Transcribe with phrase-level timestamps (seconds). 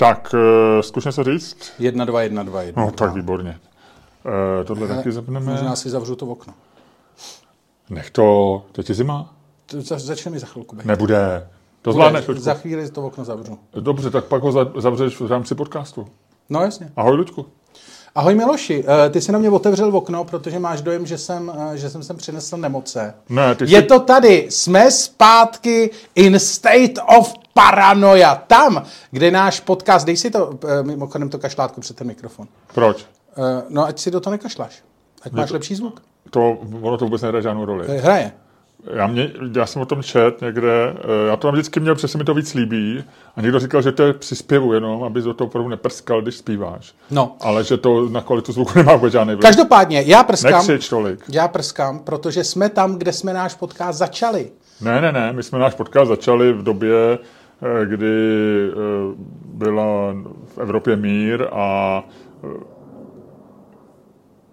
[0.00, 1.56] Tak, uh, zkusme se říct.
[1.78, 2.84] Jedna, dva, jedna, dva, jedna.
[2.84, 3.58] No, tak výborně.
[4.24, 5.52] Uh, tohle Hele, taky zapneme.
[5.52, 6.54] Možná si zavřu to okno.
[7.90, 9.34] Nech to, teď je zima?
[9.66, 10.76] To za- Začne mi za chvilku.
[10.76, 10.84] být.
[10.86, 11.48] Nebude.
[11.82, 12.24] To zvládneš.
[12.26, 13.58] Za chvíli to okno zavřu.
[13.80, 16.06] Dobře, tak pak ho za- zavřeš v rámci podcastu.
[16.50, 16.92] No jasně.
[16.96, 17.46] Ahoj, Luďku.
[18.14, 21.90] Ahoj Miloši, Eh, ty jsi na mě otevřel okno, protože máš dojem, že jsem, že
[21.90, 23.14] jsem sem přinesl nemoce.
[23.28, 23.86] Ne, ty Je jsi...
[23.86, 28.34] to tady, jsme zpátky in state of paranoia.
[28.34, 32.46] Tam, kde náš podcast, dej si to, eh, mimochodem to kašlátko před ten mikrofon.
[32.74, 33.06] Proč?
[33.38, 34.82] Eh, No, ať si do toho nekašláš.
[35.22, 36.02] Ať máš lepší zvuk.
[36.30, 37.86] To, ono to vůbec nehraje žádnou roli.
[37.88, 38.32] Eh, Hraje.
[38.96, 40.94] Já, mě, já jsem o tom čet někde,
[41.28, 43.04] já to tam vždycky měl, protože se mi to víc líbí.
[43.36, 46.36] A někdo říkal, že to je při zpěvu jenom, aby do toho opravdu neprskal, když
[46.36, 46.94] zpíváš.
[47.10, 47.36] No.
[47.40, 49.42] Ale že to na kvalitu zvuku nemá vůbec žádný vliv.
[49.42, 51.20] Každopádně, já prskám, Nekřič tolik.
[51.32, 54.50] já prskám, protože jsme tam, kde jsme náš podcast začali.
[54.80, 57.18] Ne, ne, ne, my jsme náš podcast začali v době,
[57.84, 58.06] kdy
[58.70, 58.74] eh,
[59.44, 60.14] byla
[60.54, 62.02] v Evropě mír a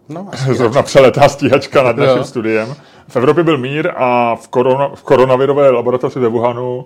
[0.10, 2.24] No, asi zrovna přeletá stíhačka nad naším Jo.
[2.24, 2.76] studiem.
[3.08, 6.86] V Evropě byl mír a v, korona, v koronavirové laboratoři ve Wuhanu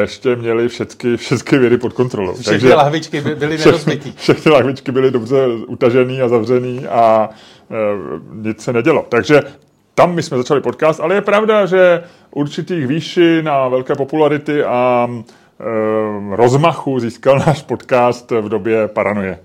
[0.00, 2.34] ještě měli všechny, všechny vědy pod kontrolou.
[2.34, 4.12] Všechny lahvičky by- byly nerozbitý.
[4.16, 7.30] všechny lahvičky byly dobře utažený a zavřený a
[7.70, 7.74] e,
[8.32, 9.06] nic se nedělo.
[9.08, 9.40] Takže
[9.94, 15.08] tam my jsme začali podcast, ale je pravda, že určitých výšin a velké popularity a
[16.30, 19.38] rozmachu získal náš podcast v době paranoje.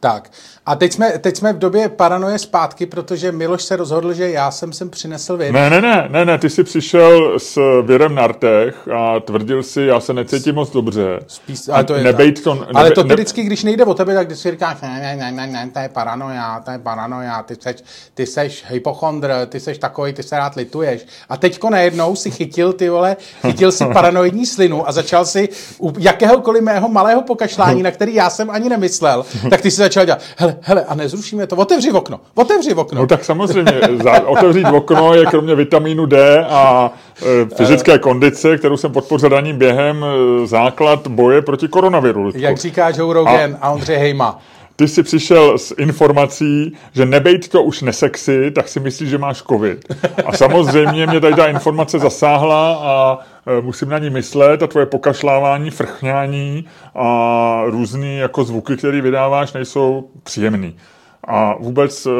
[0.00, 0.30] Tak.
[0.70, 4.50] A teď jsme, teď jsme v době paranoje zpátky, protože Miloš se rozhodl, že já
[4.50, 5.52] jsem sem přinesl věc.
[5.52, 9.82] Ne, ne, ne, ne, ne, ty jsi přišel s věrem na rtech a tvrdil si,
[9.82, 11.20] já se necítím moc dobře.
[11.26, 13.94] Spíš, ale to je nebejt to, nebe, ale to ty ne, vždycky, když nejde o
[13.94, 16.78] tebe, tak když si říkáš, ne, ne, ne, ne, ne, to je paranoja, to je
[16.78, 17.76] paranoja, ty seš,
[18.14, 21.06] ty seš hypochondr, ty seš takový, ty se rád lituješ.
[21.28, 25.48] A teďko najednou si chytil, ty vole, chytil si paranoidní slinu a začal si
[25.78, 30.04] u jakéhokoliv mého malého pokašlání, na který já jsem ani nemyslel, tak ty si začal
[30.04, 33.00] dělat, hele, hele, a nezrušíme to, otevři okno, otevři okno.
[33.00, 33.72] No tak samozřejmě,
[34.02, 36.92] za, otevřít okno je kromě vitamínu D a
[37.22, 42.22] e, fyzické kondice, kterou jsem podpořil ranním během, e, základ boje proti koronaviru.
[42.22, 42.40] Ludku.
[42.40, 44.38] Jak říká Joe Rogan a, a Ondřej Hejma.
[44.80, 49.42] Ty jsi přišel s informací, že nebejt to už nesexy, tak si myslíš, že máš
[49.42, 49.94] covid.
[50.26, 54.86] A samozřejmě mě tady ta informace zasáhla a e, musím na ní myslet a tvoje
[54.86, 56.64] pokašlávání, frchňání
[56.94, 60.76] a různý jako zvuky, které vydáváš, nejsou příjemný.
[61.24, 62.10] A vůbec e,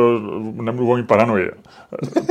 [0.63, 1.51] nemluvím paranoji.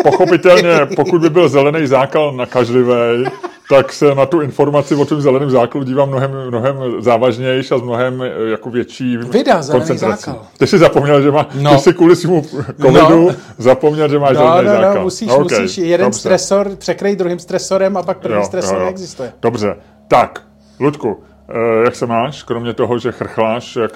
[0.03, 3.25] Pochopitelně, pokud by byl zelený zákal nakažlivý,
[3.69, 7.81] tak se na tu informaci o tom zeleném zákalu dívám mnohem, mnohem závažnější a s
[7.81, 10.23] mnohem e, jako větší Vida, zelený koncentrací.
[10.25, 10.45] zákal.
[10.57, 11.71] Ty jsi zapomněl, že má, No.
[11.75, 12.41] ty jsi kvůli svému
[12.81, 13.35] covidu No.
[13.57, 14.95] zapomněl, že máš No, zelený no, zákal.
[14.95, 16.19] no, musíš, OK, musíš jeden dobře.
[16.19, 18.85] stresor překryt druhým stresorem a pak první Jo, stresor jo, jo.
[18.85, 19.33] neexistuje.
[19.41, 19.75] Dobře,
[20.07, 20.43] tak,
[20.79, 23.91] Ludku, eh, jak se máš, kromě toho, že chrchláš jak,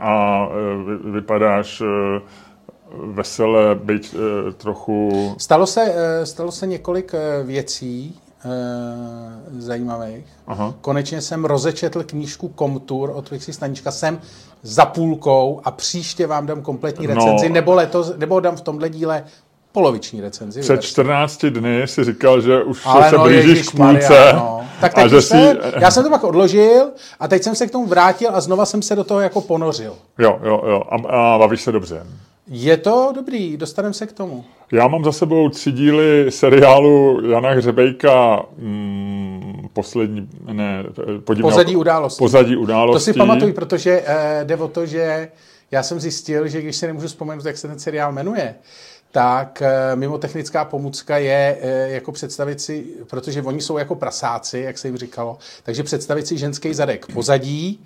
[0.00, 2.20] a eh, vy- vypadáš eh,
[3.04, 5.34] vesele, byť eh, trochu...
[5.38, 8.48] Stalo se, eh, stalo se několik eh, věcí eh,
[9.58, 10.24] zajímavých.
[10.46, 10.74] Aha.
[10.80, 13.90] Konečně jsem rozečetl knížku Komtur od Vixi Stanička.
[13.90, 14.20] Jsem
[14.62, 17.14] za půlkou a příště vám dám kompletní No.
[17.14, 19.24] recenzi, nebo letos, nebo dám v tomhle díle
[19.72, 20.60] poloviční recenzi.
[20.60, 24.32] Před 14 dny si říkal, že už Ale se no, blížíš k půlce.
[24.32, 24.60] no.
[24.80, 25.28] Tak teď že už si...
[25.30, 28.64] se, já jsem to pak odložil a teď jsem se k tomu vrátil a znova
[28.66, 29.94] jsem se do toho jako ponořil.
[30.18, 30.82] Jo, jo, jo.
[30.90, 30.94] A,
[31.34, 32.06] a bavíš se dobře.
[32.50, 34.44] Je to dobrý, dostaneme se k tomu.
[34.72, 40.84] Já mám za sebou tři díly seriálu Jana Hřebejka mm, poslední, ne,
[41.24, 42.18] podivné Pozadí událostí.
[42.18, 43.04] Pozadí To událostí.
[43.04, 45.28] si pamatuj, protože eh, jde o to, že
[45.70, 48.54] já jsem zjistil, že když si nemůžu vzpomenout, jak se ten seriál jmenuje,
[49.12, 54.58] tak eh, mimo technická pomůcka je eh, jako představit si, protože oni jsou jako prasáci,
[54.58, 57.80] jak se jim říkalo, takže představit si ženský zadek pozadí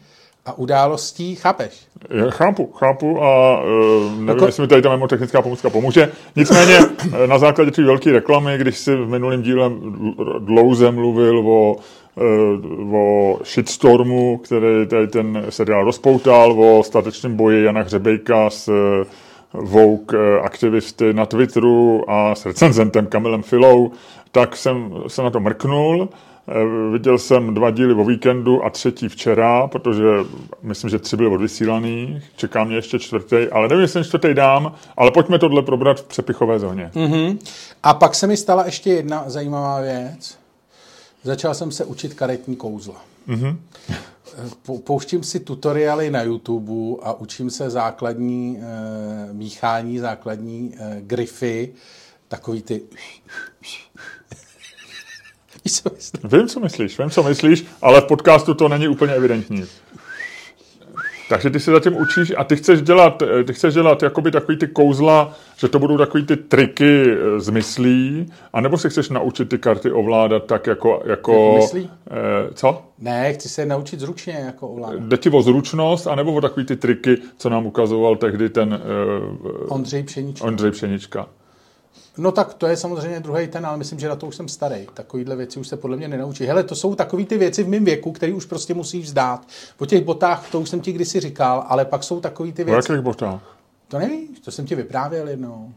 [0.47, 1.87] a událostí, chápeš?
[2.11, 6.13] Já chápu, chápu a uh, nevím, Jako- jestli mi tady ta memotechnická pomůcka pomůže.
[6.37, 6.79] Nicméně
[7.23, 11.77] eh, na základě té velké reklamy, když si v minulém díle dl- dlouze mluvil o,
[11.77, 18.71] uh, o shitstormu, který tady ten seriál rozpoutal, o statečném boji Jana Hřebejka s
[19.55, 23.93] Vogue aktivisty na Twitteru a s recenzentem Kamilem Filou,
[24.31, 26.09] tak jsem se na to mrknul.
[26.49, 30.05] Eh, Viděl jsem dva díly o víkendu a třetí včera, protože
[30.63, 32.23] myslím, že tři byly odvysílaný.
[32.37, 36.05] Čeká mě ještě čtvrtý, ale nevím, jestli ten čtvrtý dám, ale pojďme tohle probrat v
[36.05, 36.91] přepichové zóně.
[36.95, 37.39] Mm.
[37.83, 40.39] A pak se mi stala ještě jedna zajímavá věc.
[41.23, 43.05] Začal jsem se učit karetní kouzla.
[43.29, 43.57] Mm-hmm.
[44.85, 51.73] Pouštím si tutoriály na YouTube a učím se základní e, míchání, základní e, grify,
[52.29, 52.83] takový ty...
[55.65, 56.31] Víš, co myslím?
[56.39, 59.65] Vím, co myslíš, vím, co myslíš, ale v podcastu to není úplně evidentní.
[61.29, 64.59] Takže ty se zatím učíš a ty chceš dělat, eh, ty chceš dělat jakoby takový
[64.59, 69.49] ty kouzla, že to budou takový ty triky eh, z myslí, anebo se chceš naučit
[69.49, 71.03] ty karty ovládat tak jako...
[71.05, 71.91] Jako, Jako myslí?
[72.11, 72.83] Eh, co?
[72.99, 75.01] Ne, chci se naučit zručně jako ovládat.
[75.03, 79.67] Jde ti o zručnost, anebo o takový ty triky, co nám ukazoval tehdy ten eh,
[79.69, 80.47] Ondřej Pšenička.
[80.47, 81.27] Ondřej Pšenička.
[82.19, 84.87] No tak to je samozřejmě druhý ten, ale myslím, že na to už jsem starý.
[84.95, 86.45] Takovýhle věci už se podle mě nenaučí.
[86.45, 89.47] Hele, to jsou takové ty věci v mém věku, které už prostě musíš vzdát.
[89.79, 92.93] O těch botách, to už jsem ti kdysi říkal, ale pak jsou takové ty věci.
[92.93, 93.57] jakých botách?
[93.89, 95.73] To nevíš, to jsem ti vyprávěl jednou.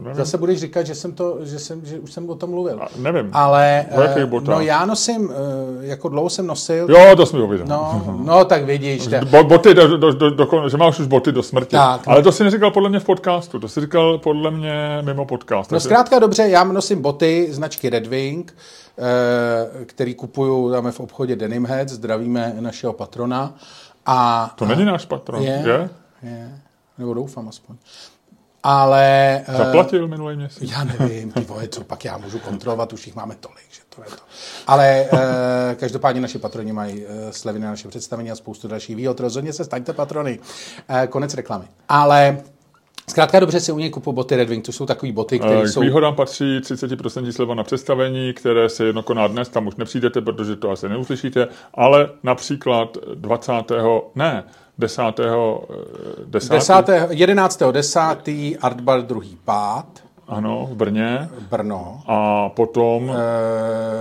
[0.00, 0.14] Nevím.
[0.14, 2.82] Zase budeš říkat, že jsem to, že, jsem, že už jsem o tom mluvil.
[2.82, 3.30] A, nevím.
[3.32, 7.40] Ale V jakých eh, no já nosím, eh, jako dlouho jsem nosil, Jo, to jsme
[7.40, 7.68] ho viděli.
[7.68, 11.42] no, no tak vidíš, Bo, boty do, do, do, do, že máš už boty do
[11.42, 11.70] smrti.
[11.76, 12.12] Tak, no.
[12.12, 15.72] Ale to si neříkal podle mě v podcastu, to si říkal podle mě mimo podcast.
[15.72, 18.54] No zkrátka dobře, já nosím boty značky Red Wing,
[18.98, 23.54] eh, který kupuju tam v obchodě Denim Head, zdravíme našeho patrona.
[24.06, 25.90] A, To není náš patron, je, je?
[26.22, 26.58] je,
[26.98, 27.76] nebo doufám aspoň.
[28.62, 29.42] Ale...
[29.48, 30.70] eh, Zaplatil minulý měsíc.
[30.72, 34.02] Já nevím, ty vole, co pak já můžu kontrolovat, už jich máme tolik, že to
[34.02, 34.22] je to.
[34.66, 35.06] Ale e,
[35.74, 39.20] každopádně naši patroni mají e, slevy na naše představení a spoustu dalších výhod.
[39.20, 40.38] Rozhodně se staňte patrony.
[41.08, 41.64] Konec reklamy.
[41.88, 42.38] Ale
[43.10, 45.64] zkrátka dobře si u něj kupu boty Red Wing, to jsou takové boty, které Eh,
[45.64, 45.80] K jsou...
[45.80, 50.56] výhodám patří 30% sleva na představení, které se jedno koná dnes, tam už nepřijdete, protože
[50.56, 53.52] to asi neuslyšíte, ale například 20.
[54.14, 54.44] ne,
[54.78, 55.20] 10.
[55.20, 56.50] eh, 10.
[56.52, 56.84] 10.
[57.10, 57.62] 11.
[57.72, 58.56] 10.
[58.62, 59.86] Artbar druhý pád,
[60.28, 61.28] Ano, v Brně.
[61.50, 62.00] Brno.
[62.06, 63.10] A potom,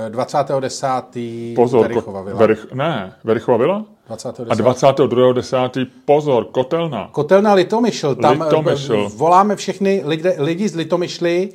[0.08, 0.60] E, 20.
[0.60, 1.54] 10.
[1.56, 2.40] pozor, Verichova vila.
[2.40, 3.86] Verich, ne, Verichova vila?
[4.08, 4.40] 20.
[4.50, 5.34] A 22.
[5.34, 5.58] 10.
[6.06, 7.10] pozor, Kotelna.
[7.12, 8.94] Kotelna Litomyšl, tam Litomyšl.
[9.06, 11.50] eh, voláme všechny lidi, lidi z Litomyšly,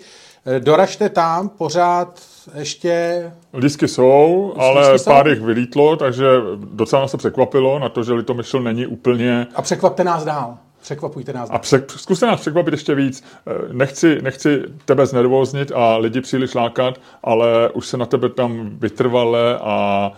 [0.46, 2.20] eh, doražte tam, pořád
[2.54, 3.22] ještě...
[3.54, 5.10] Lístky jsou, ale lístky jsou?
[5.10, 6.26] pár jich vylítlo, takže
[6.56, 10.58] docela nás to překvapilo na to, že Litomyšl není úplně A překvapte nás dál.
[10.81, 11.58] Překvapujte nás A dál.
[11.60, 13.25] přek, zkuste nás překvapit ještě víc.
[13.46, 18.70] Eh, Nechci, nechci tebe znervóznit a lidi příliš lákat, ale už se na tebe tam
[18.78, 20.12] vytrvale a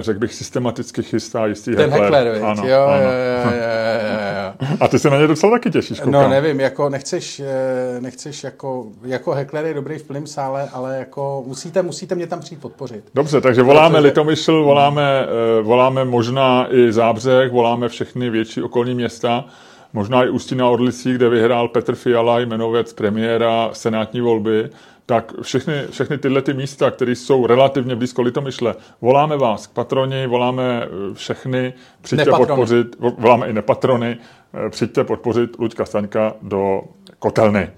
[0.00, 2.42] řekl bych systematicky chystá jistý Ten heckler, viď?
[2.42, 3.02] Ano, jo, ano.
[3.02, 4.76] jo, jo, jo, jo.
[4.80, 6.22] A ty se na ně docela taky těšíš, koukám.
[6.22, 10.98] No nevím, jako nechceš, eh, nechceš jako, jako heckler je dobrý v plném sále, ale
[10.98, 13.04] jako musíte, musíte mě tam přijít podpořit.
[13.14, 15.26] Dobře, takže voláme Protože- Litomyšl, voláme,
[15.58, 19.44] eh, voláme možná i Zábřeh, voláme všechny větší okolní města,
[19.92, 24.70] možná i Ústí na Orlicí, kde vyhrál Petr Fiala, jmenovec premiéra senátní volby,
[25.06, 30.26] tak všechny, všechny tyhle ty místa, které jsou relativně blízko Litomyšle, voláme vás k patroni,
[30.26, 31.72] voláme eh, všechny,
[32.02, 32.46] přijďte Nepatrony.
[32.48, 34.16] podpořit, vo- voláme i nepatrony,
[34.66, 36.80] eh, přijďte podpořit Luďka Staňka do
[37.18, 37.70] Kotelny,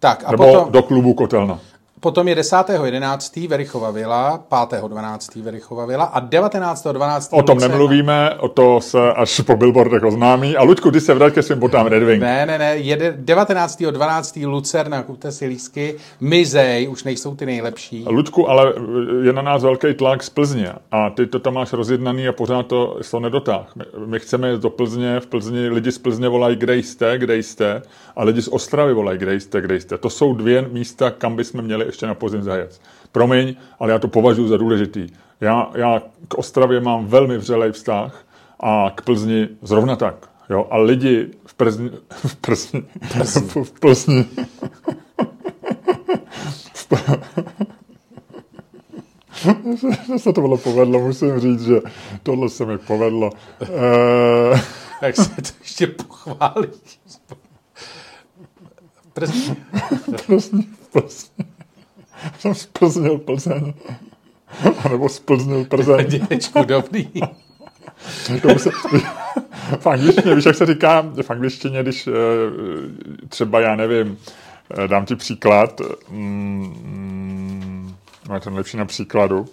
[0.00, 1.58] Tak a nebo potom, do klubu Kotelna.
[2.02, 3.48] Potom je 10.11.
[3.48, 5.42] Verichova vila, 5.12.
[5.42, 7.38] Verichova vila a 19.12.
[7.38, 10.56] O tom nemluvíme, o to se až po billboardech oznámí.
[10.56, 12.22] A Luďku, ty se vrať ke svým botám Red Wing.
[12.22, 14.48] Ne, ne, ne, jede 19.12.
[14.48, 18.04] Lucerna, kupte si lístky, Mizej, už nejsou ty nejlepší.
[18.08, 18.74] Luďku, ale
[19.22, 22.66] je na nás velký tlak z Plzně a ty to tam máš rozjednaný a pořád
[22.66, 23.76] to, to nedotáh.
[23.76, 27.36] My, my chceme jít do Plzně, v Plzni lidi z Plzně volají, kde jste, kde
[27.36, 27.82] jste
[28.16, 29.98] a lidi z Ostravy volají, kde jste, kde jste.
[29.98, 32.80] To jsou dvě místa, kam bychom měli ještě na podzim zajet.
[33.12, 35.06] Promiň, ale já to považuji za důležitý.
[35.40, 38.24] Já, já k Ostravě mám velmi vřelej vztah
[38.60, 40.28] a k Plzni zrovna tak.
[40.50, 40.66] Jo?
[40.70, 42.82] A lidi v Plzni, v Plzni,
[43.64, 44.26] v Plzni,
[50.06, 51.80] že se tohle povedlo, musím říct, že
[52.22, 53.30] tohle se mi povedlo.
[53.62, 54.60] Eh,
[55.02, 56.68] Jak se to ještě pochválí.
[59.12, 59.56] Plzeň?
[60.26, 61.51] Plzni, Plzni.
[62.38, 63.74] Jsem splznil Plzeň.
[64.84, 66.06] A nebo splznil Plzeň.
[66.08, 67.08] Dědečku, dobrý.
[68.56, 68.70] Se,
[69.78, 72.12] v angličtině, víš, jak se říká, v angličtině, když eh,
[73.28, 74.18] třeba, já nevím,
[74.84, 77.94] eh, dám ti příklad, mm,
[78.28, 79.46] no je ten lepší na příkladu,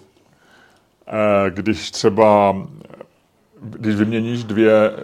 [1.12, 2.56] Eh, když třeba
[3.62, 4.94] když vyměníš dvě eh,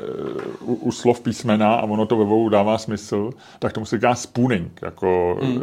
[0.60, 4.14] u, u slov písmena a ono to ve obou dává smysl, tak tomu se říká
[4.14, 5.62] spooning, jako, hmm.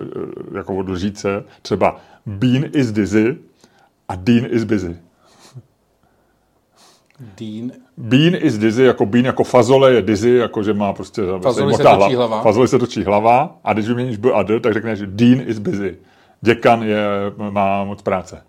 [0.56, 1.44] jako od lžíce.
[1.62, 3.38] Třeba Bean is dizzy
[4.08, 4.98] a Dean is busy.
[7.40, 7.72] Dean.
[7.98, 11.84] Bean is dizzy, jako bean jako fazole je dizzy, jako že má prostě Fazoli se
[11.84, 12.42] točí hlava.
[12.42, 15.98] Fazoli se točí hlava a když vyměníš b a d, tak řekneš Dean is busy.
[16.42, 17.06] Děkan je,
[17.50, 18.42] má moc práce.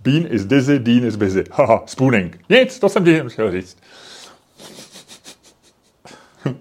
[0.00, 1.44] Bean is dizzy, Dean is busy.
[1.50, 2.44] Haha, spooning.
[2.48, 3.76] Nic, to jsem ti chtěl říct.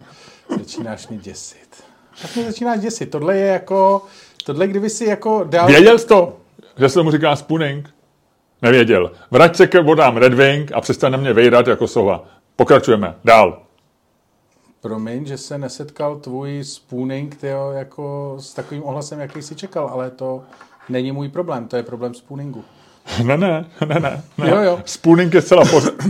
[0.58, 1.84] Začínáš mě děsit.
[2.22, 3.06] Tak mě začínáš děsit.
[3.06, 4.06] Tohle je jako,
[4.46, 5.68] tohle kdyby si jako dal...
[5.68, 6.38] Věděl jsi to,
[6.80, 7.90] že se mu říká spooning?
[8.62, 9.12] Nevěděl.
[9.32, 12.26] Vrať se ke vodám Red Wing a přestaň na mě vejrat jako sova.
[12.56, 13.16] Pokračujeme.
[13.24, 13.62] Dál.
[14.82, 20.12] Promiň, že se nesetkal tvůj spooning tyjo, jako s takovým ohlasem, jaký jsi čekal, ale
[20.12, 20.44] to
[20.90, 22.64] není můj problém, to je problém spooningu.
[23.24, 24.22] Ne, ne, ne, ne.
[24.38, 24.50] ne.
[24.50, 24.80] Jo, jo.
[24.86, 25.94] Spooning je zcela pořád.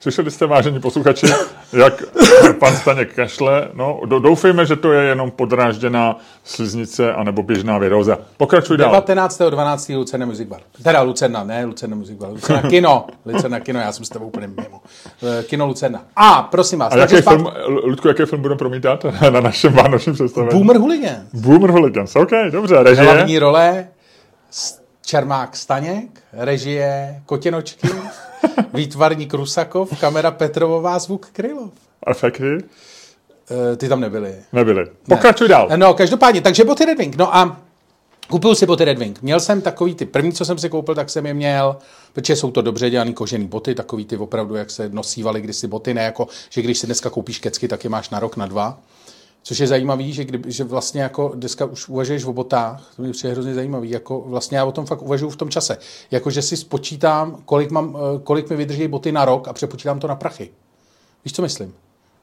[0.00, 1.26] Slyšeli jste, vážení posluchači,
[1.72, 2.02] jak
[2.58, 3.68] pan Staněk kašle?
[3.74, 8.18] No, do- doufejme, že to je jenom podrážděná sliznice anebo běžná viróza.
[8.36, 8.92] Pokračuj dál.
[9.00, 9.96] 19.12.
[9.96, 10.60] Lucerna Music Bar.
[10.82, 12.30] Teda Lucerna, ne Lucerna Music Bar.
[12.30, 13.06] Lucerna Kino.
[13.26, 14.80] Lucerna Kino, já jsem s tebou úplně mimo.
[15.40, 16.02] Eh, Kino Lucerna.
[16.16, 16.92] A, prosím vás.
[16.92, 20.52] A jaký film, Ludku, jaký film budeme promítat na našem vánočním představení?
[20.58, 21.18] Boomer Hooligans.
[21.32, 23.04] Boomer Hooligans, OK, dobře, režie.
[23.12, 23.88] Hlavní role
[25.10, 27.88] Čermák Staněk, režie Kotinočky,
[28.74, 31.70] výtvarník Rusakov, kamera Petrovová, zvuk Krylov.
[32.06, 32.58] Efekty
[33.72, 34.34] Eh, Ty tam nebyly.
[34.52, 34.86] nebyly.
[35.08, 35.68] Pokračuj dál.
[35.76, 37.16] No, každopádně, takže boty Red Wing.
[37.16, 37.60] No a
[38.28, 39.22] koupil si boty Red Wing.
[39.22, 41.76] Měl jsem takový ty první, co jsem si koupil, tak jsem je měl,
[42.12, 45.94] protože jsou to dobře dělaný kožený boty, takový ty opravdu, jak se nosívaly kdysi boty,
[45.94, 48.78] ne jako, že když si dneska koupíš kecky, tak je máš na rok, na dva.
[49.46, 53.12] Což je zajímavý, že, kdy, že vlastně jako dneska už uvažuješ o botách, to mi
[53.12, 55.78] přijde hrozně zajímavý, jako vlastně já o tom fakt uvažuji v tom čase.
[56.10, 59.98] Jako, že si spočítám, kolik, mám, eh, kolik mi vydrží boty na rok a přepočítám
[59.98, 60.50] to na prachy.
[61.24, 61.74] Víš, co myslím?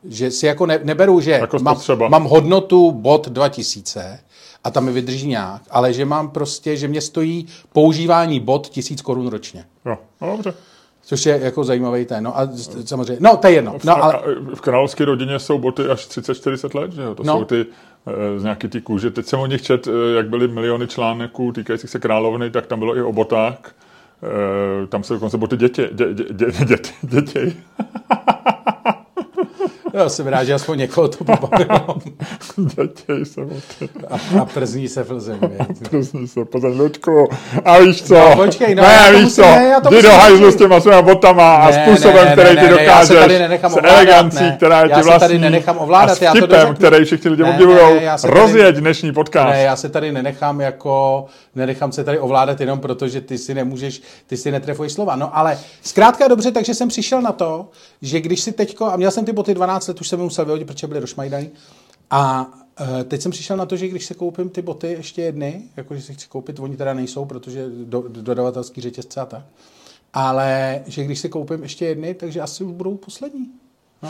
[0.04, 1.78] Že si jako ne, neberu, že Jako mám,
[2.08, 4.20] mám hodnotu bot 2000
[4.64, 9.02] a tam mi vydrží nějak, ale že mám prostě, že mě stojí používání bot 1000
[9.02, 9.66] korun ročně.
[9.86, 10.54] Jo, no, dobře.
[11.06, 12.50] Což je jako zajímavý ten, no a
[12.86, 13.76] samozřejmě, no to je jedno.
[13.84, 14.22] No, ale, a
[14.56, 17.16] v královské rodině jsou boty až 30-40 let, že jo?
[17.16, 17.38] To No.
[17.40, 17.66] jsou ty
[18.08, 19.12] eh, z nějaký ty kůže.
[19.12, 22.80] Teď jsem o nich čet, eh, jak byly miliony článků týkajících se královny, tak tam
[22.80, 23.58] bylo i o botách.
[24.90, 27.54] Tam se dokonce boty dětě, dě, dě, dě, dětě, dětě,
[29.94, 31.98] já jsem rád, že aspoň někoho to pobavilo.
[32.58, 33.90] dětě se boty.
[34.12, 35.58] A, a przní se v zemi.
[35.84, 37.30] Přesně se, pozaď Luďku.
[37.66, 38.14] A víš co?
[38.14, 39.50] No, počkej, no, já ne, to víš musím- co?
[39.50, 42.32] ne, já to Jdi do hajzlu s těma svýma botama a Ne, způsobem, ne, ne,
[42.34, 43.20] který ne, ne, já se dokážeš.
[43.20, 44.54] tady nenechám s ovládat, elegancí, ne.
[44.58, 45.38] která je Já ti se tady vlastní.
[45.40, 46.74] nenechám ovládat, a s já vtipem, dořeknu.
[46.76, 47.78] který všichni lidi obdivují.
[48.04, 49.50] já Rozjeď dnešní podcast.
[49.50, 53.54] Ne, já se tady nenechám jako, nenechám se tady ovládat jenom proto, že ty si
[53.54, 55.16] nemůžeš, ty si netrefuješ slova.
[55.16, 57.68] No ale zkrátka dobře, takže jsem přišel na to,
[58.02, 60.46] že když si teďko, a měl jsem ty boty 12 let, už jsem je musel
[60.46, 61.50] vyhodit, protože byly rošmajdaný,
[62.12, 62.48] a
[63.00, 66.02] eh, teď jsem přišel na to, že když se koupím ty boty ještě jedny, jakože
[66.02, 69.42] si chci koupit, oni teda nejsou, protože do, dodavatelský řetězce a tak,
[70.14, 73.48] ale že když si koupím ještě jedny, takže asi už budou poslední.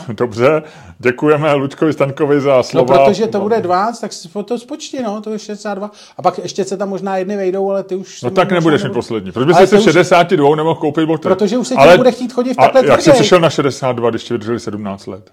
[0.12, 0.62] Dobře,
[0.98, 3.04] děkujeme Luďkovi Staňkovi za No, slova.
[3.06, 5.90] protože to bude 12, tak si to spočti, no, to je 62.
[6.16, 8.22] A pak ještě se tam možná jedny vejdou, ale ty už...
[8.22, 9.32] No tak nebudeš mít nebudou- poslední.
[9.32, 11.22] Proč bys Ale už- 62 nemohl koupit boty?
[11.22, 14.10] Protože už se ti nebude chtít chodit v takhle a jak jsi přišel na 62,
[14.10, 15.32] když ti vydrželi 17 let?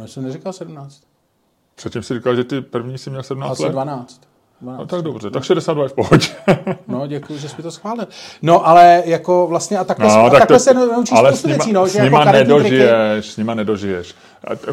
[0.00, 1.00] No, jsem neříkal 17.
[1.74, 3.70] Předtím si říkal, že ty první si měl 17 Asi let.
[3.72, 4.20] 12.
[4.62, 4.90] No 12.
[4.90, 6.26] tak dobře, tak 62 je v pohodě.
[6.88, 8.08] No, děkuji, že jsi mi to schválil.
[8.42, 11.48] No, ale jako vlastně a takhle, No, a tak takhle to, se naučíš ale spoustu
[11.48, 12.38] věcí, no, s že jako nima triky.
[12.38, 14.14] nedožiješ, s nima nedožiješ.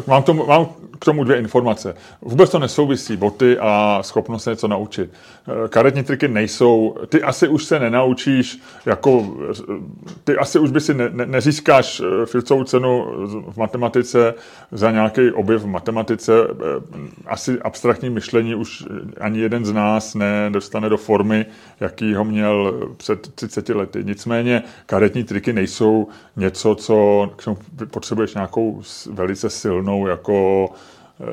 [0.06, 0.66] Mám, tomu, mám
[0.98, 1.94] k tomu dvě informace.
[2.22, 5.10] Vůbec to nesouvisí boty a schopnost se něco naučit.
[5.48, 9.72] Eh, Karetní triky nejsou, ty asi už se nenaučíš, jako, eh,
[10.24, 13.06] ty asi už by si ne, ne, nezískáš eh, Filcovou cenu
[13.50, 14.34] v matematice
[14.72, 16.32] za nějaký objev v matematice.
[17.26, 18.84] Asi abstraktní myšlení už
[19.20, 21.46] ani jeden z nás nedostane do formy,
[21.80, 24.04] jaký ho měl před 30 lety.
[24.04, 27.56] Nicméně karetní triky nejsou něco, co k čemu
[27.90, 30.68] potřebuješ nějakou velice silnou jako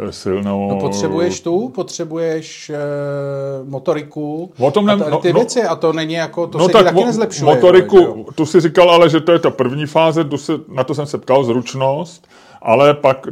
[0.08, 0.70] eh, silnou...
[0.70, 2.75] No, potřebuješ tu, potřebuješ e,
[3.63, 6.58] motoriku O tom a nem- t- no- ty no- věci a to není jako, to
[6.58, 7.55] no se tak taky mo- nezlepšuje.
[7.55, 10.84] motoriku, jo, tu si říkal ale, že to je ta první fáze, tu se, na
[10.84, 12.27] to jsem se ptal, zručnost,
[12.62, 13.27] ale pak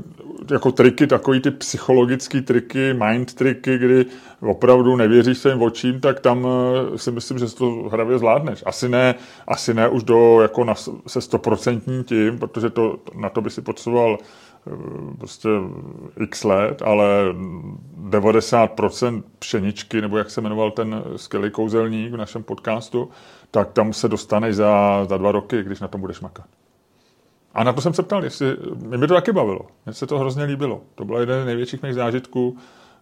[0.52, 4.06] jako triky, takový ty psychologické triky, mind triky, kdy
[4.42, 6.48] opravdu nevěříš svým očím, tak tam
[6.94, 8.64] eh, si myslím, že to hravě zvládneš.
[8.66, 9.16] Asi ne,
[9.48, 10.74] asi ne už do jako na,
[11.08, 14.26] se stoprocentním tím, protože to, na to by si potřeboval eh,
[15.17, 15.50] prostě
[16.20, 17.05] x let, ale
[18.10, 23.10] 90% pšeničky, nebo jak se jmenoval ten skvělý kouzelník v našem podcastu,
[23.51, 26.46] tak tam se dostaneš za, za dva roky, když na tom budeš makat.
[27.53, 29.62] A na to jsem se ptal, jestli, mě by to taky bavilo.
[29.86, 30.82] Mně se to hrozně líbilo.
[30.96, 32.58] To byl jeden z největších mých zážitků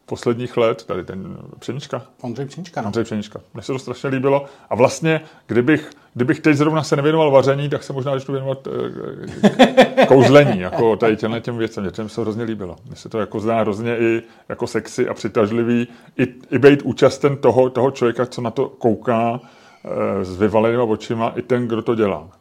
[0.05, 2.85] posledních let, tady ten Pšenička, Ondřej Pšenička, no.
[2.85, 3.39] Andřej Pšenička.
[3.53, 4.45] Mně se to strašně líbilo.
[4.69, 10.05] A vlastně, kdybych, kdybych teď zrovna se nevěnoval vaření, tak se možná začnu věnovat eh,
[10.05, 11.89] kouzlení, jako tady těmhle těm věcem.
[11.91, 12.75] To se hrozně líbilo.
[12.85, 15.87] Mně se to jako zdá hrozně i jako sexy a přitažlivý.
[16.17, 19.39] I, i být účasten toho, toho člověka, co na to kouká
[19.85, 22.40] eh, s vyvalenýma očima, i ten, kdo to dělá.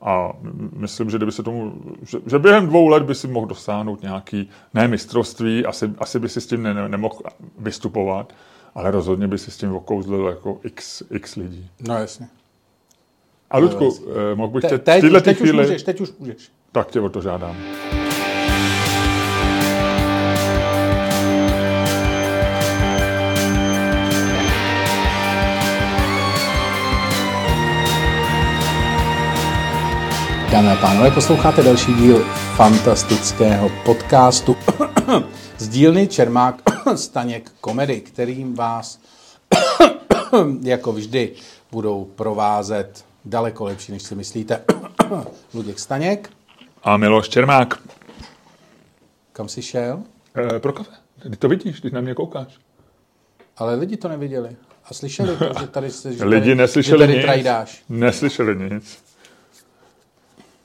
[0.00, 0.32] A
[0.76, 4.48] myslím, že kdyby se tomu, že, že během dvou let by si mohl dosáhnout nějaký,
[4.74, 7.16] ne mistrovství, asi, asi by si s tím ne, ne, nemohl
[7.58, 8.32] vystupovat,
[8.74, 11.70] ale rozhodně by si s tím okouzlil jako x, x lidí.
[11.88, 12.28] No jasně.
[13.50, 13.96] A Ludku,
[14.32, 16.50] eh, mohl bych tě Te, teď, v této teď už můžeš, teď už můžeš.
[16.72, 17.56] Tak tě o to žádám.
[30.52, 32.18] Dámy a pánové, posloucháte další díl
[32.56, 34.56] fantastického podcastu
[35.58, 36.54] z dílny Čermák
[36.94, 39.00] Staněk Komedy, kterým vás
[40.62, 41.32] jako vždy
[41.72, 44.62] budou provázet daleko lepší, než si myslíte.
[45.54, 46.30] Luděk Staněk.
[46.82, 47.74] A Miloš Čermák.
[49.32, 50.02] Kam jsi šel?
[50.56, 50.92] E, pro kafe.
[51.30, 52.58] Ty to vidíš, když na mě koukáš.
[53.56, 54.56] Ale lidi to neviděli.
[54.84, 57.24] A slyšeli to, že tady se že Lidi tady, neslyšeli že tady nic.
[57.24, 57.82] trajdáš.
[57.88, 59.09] Neslyšeli nic.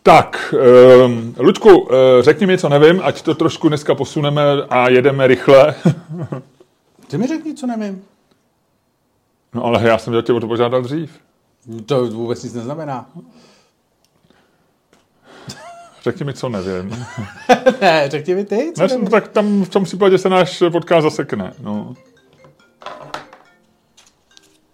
[0.05, 0.53] Tak,
[1.05, 1.89] um, Luďku, uh,
[2.21, 5.75] řekni mi, co nevím, ať to trošku dneska posuneme a jedeme rychle.
[7.07, 8.03] Ty mi řekni, co nevím.
[9.53, 11.19] no ale já jsem tě o to požádal dřív.
[11.85, 13.09] To vůbec nic neznamená.
[16.03, 16.89] Řekni mi, co nevím.
[17.81, 19.07] ne, řekni mi ty, co Ne, nevím.
[19.07, 21.53] tak tam v tom případě se náš podcast zasekne.
[21.59, 21.93] No.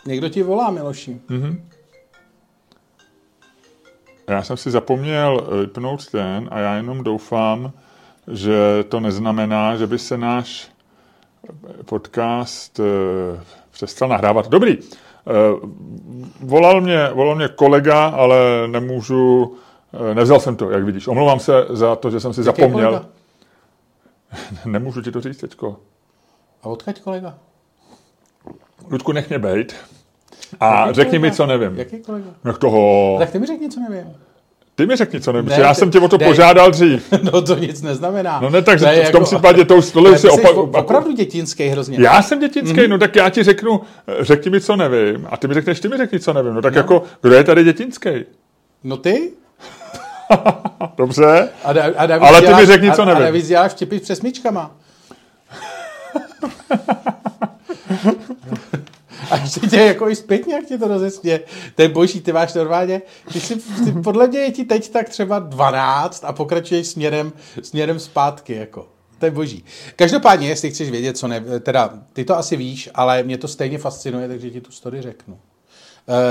[0.05, 1.21] Někdo ti volá, Miloši.
[4.29, 7.71] Já jsem si zapomněl eh, vypnout ten a já jenom doufám,
[8.31, 10.71] že to neznamená, že by se náš
[11.85, 12.83] podcast eh,
[13.71, 14.47] přestal nahrávat.
[14.49, 14.77] Dobrý.
[14.77, 15.67] Eh,
[16.39, 18.37] Volal mě, volal mě kolega, ale
[18.67, 19.55] nemůžu,
[20.11, 21.07] eh, nevzal jsem to, jak vidíš.
[21.07, 22.89] Omlouvám se za to, že jsem si Jaký zapomněl.
[22.89, 23.05] kolega?
[24.65, 25.77] Nemůžu ti to říct teďko.
[26.63, 27.37] A odkaď kolega?
[28.89, 29.75] Ludku, nech mě bejt.
[30.59, 31.31] A Jaký řekni kolega?
[31.31, 31.77] mi, co nevím.
[31.79, 32.25] Jaký kolega?
[32.45, 33.15] Jak toho...
[33.19, 34.05] Tak ty mi řekni, co nevím.
[34.75, 36.25] Ty mi řekni, co nevím, Ne, ne, já ty- jsem tě o to ne.
[36.25, 37.13] požádal dřív.
[37.31, 38.39] No to nic neznamená.
[38.41, 40.57] No ne, tak To je v tom jako- případě to už tohle si opak...
[40.57, 41.97] opravdu dětinský hrozně.
[42.01, 42.83] Já jsem dětinský, Mhm.
[42.85, 42.89] mm-hmm.
[42.89, 45.87] no tak já ti řeknu, eh, řekni mi, co nevím, a ty mi řekneš, ty
[45.87, 46.53] mi řekni, co nevím.
[46.53, 46.79] No tak no.
[46.79, 48.09] jako, kdo je tady dětinský?
[48.83, 49.31] No ty?
[50.97, 51.49] Dobře?
[51.63, 53.21] A, da, a navíc Ale ty mi děláš- řekni, co nevím.
[53.21, 54.71] A navíc děláš vtipy s přesmičkama.
[59.31, 61.39] A ještě tě jako i zpětně, jak tě to rozesmě.
[61.75, 63.01] To je boží, ty máš normálně,
[63.33, 67.99] ty si, ty, podle mě je ti teď tak třeba 12 a pokračuješ směrem, směrem
[67.99, 68.87] zpátky, jako.
[69.19, 69.65] To je boží.
[69.95, 73.77] Každopádně, jestli chceš vědět, co ne, teda, ty to asi víš, ale mě to stejně
[73.77, 75.39] fascinuje, takže ti tu story řeknu.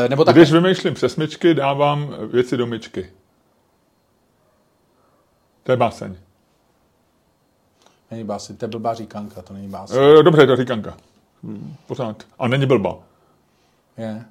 [0.05, 3.11] E, nebo tak, Když vymýšlím přesmičky, dávám věci do myčky.
[5.63, 6.17] To je báseň.
[8.11, 9.99] není báseň, to je blbá říkanka, to není báseň.
[10.21, 10.97] E, dobře, to říkanka.
[11.43, 12.25] Hm, Pořád.
[12.39, 12.99] A není blba.
[13.99, 14.25] Je.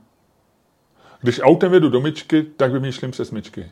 [1.22, 3.72] Když autem jedu do myčky, tak vymýšlím přesmičky.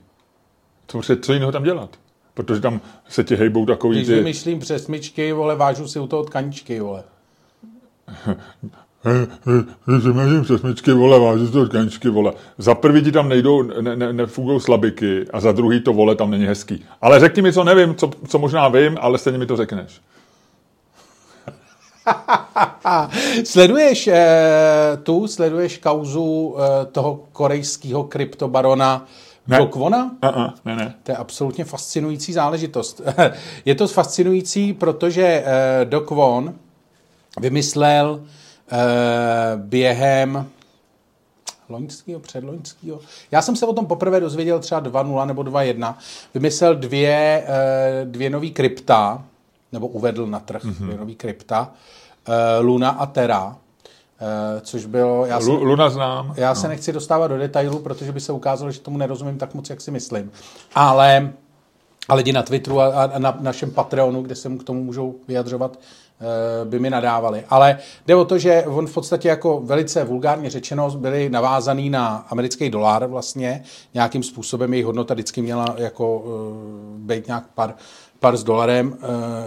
[0.88, 1.90] Co, co jiného tam dělat?
[2.34, 4.16] Protože tam se ti hejbou takový Když ty...
[4.16, 7.04] vymýšlím přesmičky, vole, vážu si u toho tkaničky, vole.
[9.86, 12.34] Když vymýšlím přesmičky, vole, vážu to tkančky, vole.
[12.58, 16.32] Za prvý ti tam nejdou, ne, ne, nefungují slabiky a za druhý to, vole, tam
[16.32, 16.86] není hezký.
[17.02, 20.02] Ale řekni mi, co nevím, co, co možná vím, ale stejně mi to řekneš.
[23.44, 29.08] Sleduješ eh, tu, sleduješ kauzu eh, toho korejského kryptobarona
[29.48, 29.58] Ne.
[29.58, 30.12] Dokwona?
[30.24, 30.96] Uh-uh, ne, ne.
[31.04, 33.02] To je absolutně fascinující záležitost.
[33.66, 36.54] je to fascinující, protože eh, Doc Von
[37.40, 38.24] vymyslel
[38.72, 38.78] eh,
[39.56, 40.50] během
[41.70, 43.00] loňského, předloňského.
[43.32, 45.96] Já jsem se o tom poprvé dozvěděl třeba 2.0 nebo 2.1.
[46.34, 49.24] Vymyslel dvě, eh, dvě nový krypta,
[49.72, 50.86] nebo uvedl na trh mm-hmm.
[50.86, 51.72] dvě nový krypta,
[52.28, 53.56] eh, Luna a Terra,
[54.20, 55.26] eh, což bylo...
[55.26, 56.34] Já Lu, Luna znám.
[56.38, 59.70] já se nechci dostávat do detailů, protože by se ukázalo, že tomu nerozumím tak moc,
[59.70, 60.32] jak si myslím.
[60.76, 61.34] Ale,
[62.10, 65.16] a lidi na Twitteru a, a na našem Patreonu, kde se mu k tomu můžou
[65.28, 67.44] vyjadřovat, eh, by mi nadávali.
[67.50, 67.78] Ale
[68.08, 72.70] jde o to, že on v podstatě jako velice vulgárně řečeno byli navázaný na americký
[72.70, 73.64] dolar vlastně.
[73.94, 76.24] Nějakým způsobem jejich hodnota vždycky měla jako
[76.98, 77.76] být nějak par,
[78.20, 78.98] par s dolarem, uh,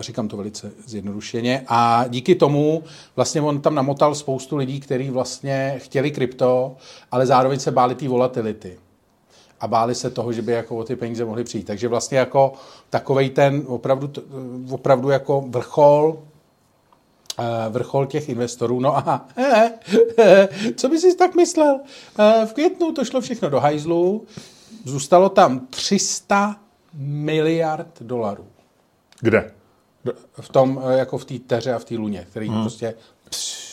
[0.00, 1.64] říkám to velice zjednodušeně.
[1.68, 2.82] A díky tomu
[3.16, 6.76] vlastně on tam namotal spoustu lidí, kteří vlastně chtěli krypto,
[7.10, 8.78] ale zároveň se báli té volatility
[9.60, 11.66] a báli se toho, že by jako o ty peníze mohly přijít.
[11.66, 12.52] Takže vlastně jako
[12.90, 14.20] takovej ten opravdu, t-
[14.70, 16.18] opravdu jako vrchol
[17.38, 18.80] eh, vrchol těch investorů.
[18.80, 19.26] No a
[20.76, 21.80] co by si tak myslel?
[22.18, 24.24] Eh, V květnu to šlo všechno do hajzlu,
[24.84, 26.56] zůstalo tam 300
[26.94, 28.44] miliard dolarů
[29.20, 29.50] Kde?
[30.40, 32.60] v tom, eh, jako v té teře a v té luně, který hmm.
[32.60, 32.94] prostě
[33.30, 33.70] pš,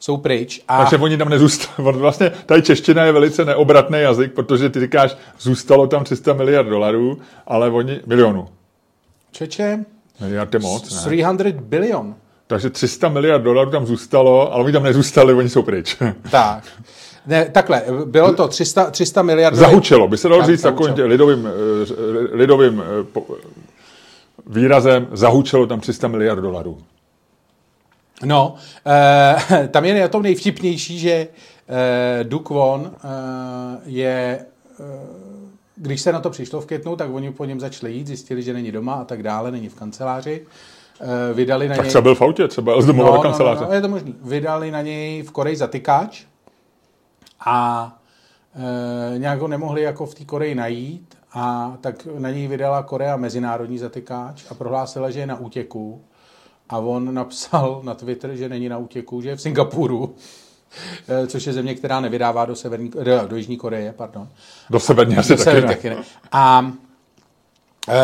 [0.00, 0.64] jsou pryč.
[0.68, 1.92] A Takže oni tam nezůstali.
[1.98, 7.18] Vlastně tady čeština je velice neobratný jazyk, protože ty říkáš, zůstalo tam 300 miliard dolarů,
[7.46, 8.48] ale oni, milionů.
[9.30, 9.84] čeče,
[10.20, 11.16] Miliard je moc, ne?
[11.16, 12.14] 300 bilion.
[12.46, 15.96] Takže 300 miliard dolarů tam zůstalo, ale oni tam nezůstali, oni jsou pryč.
[16.30, 16.64] Tak.
[17.26, 19.56] Ne, takhle, bylo to 300, 300 miliard.
[19.56, 23.20] Zahučelo, by se dalo říct takovým tě lidovým, eh, lidovým eh,
[24.48, 26.78] výrazem, zahučelo tam 300 miliard dolarů.
[28.24, 28.54] No,
[28.86, 33.08] eh, tam je na tom nejvtipnější, že eh, Duke Won eh,
[33.84, 34.40] je,
[34.80, 34.84] eh,
[35.76, 38.52] když se na to přišlo v květnu, tak oni po něm začali jít, zjistili, že
[38.52, 40.46] není doma a tak dále, není v kanceláři.
[41.00, 41.88] Eh, vydali na Tak něj...
[41.88, 43.60] třeba byl v autě, třeba jel z domova do kanceláře.
[43.60, 44.14] No, no, je to možný.
[44.22, 46.24] Vydali na něj v Koreji zatykáč
[47.46, 47.92] a
[49.14, 53.16] e, nějak ho nemohli jako v té Koreji najít a tak na něj vydala Korea
[53.16, 56.04] mezinárodní zatykáč a prohlásila, že je na útěku
[56.68, 60.14] a on napsal na Twitter, že není na útěku, že je v Singapuru,
[61.08, 64.28] e, což je země, která nevydává do, severní, do, do Jižní Koreje, pardon.
[64.70, 65.66] Do severní asi Do taky ne.
[65.66, 65.96] taky ne.
[66.32, 66.72] A
[67.88, 67.98] e,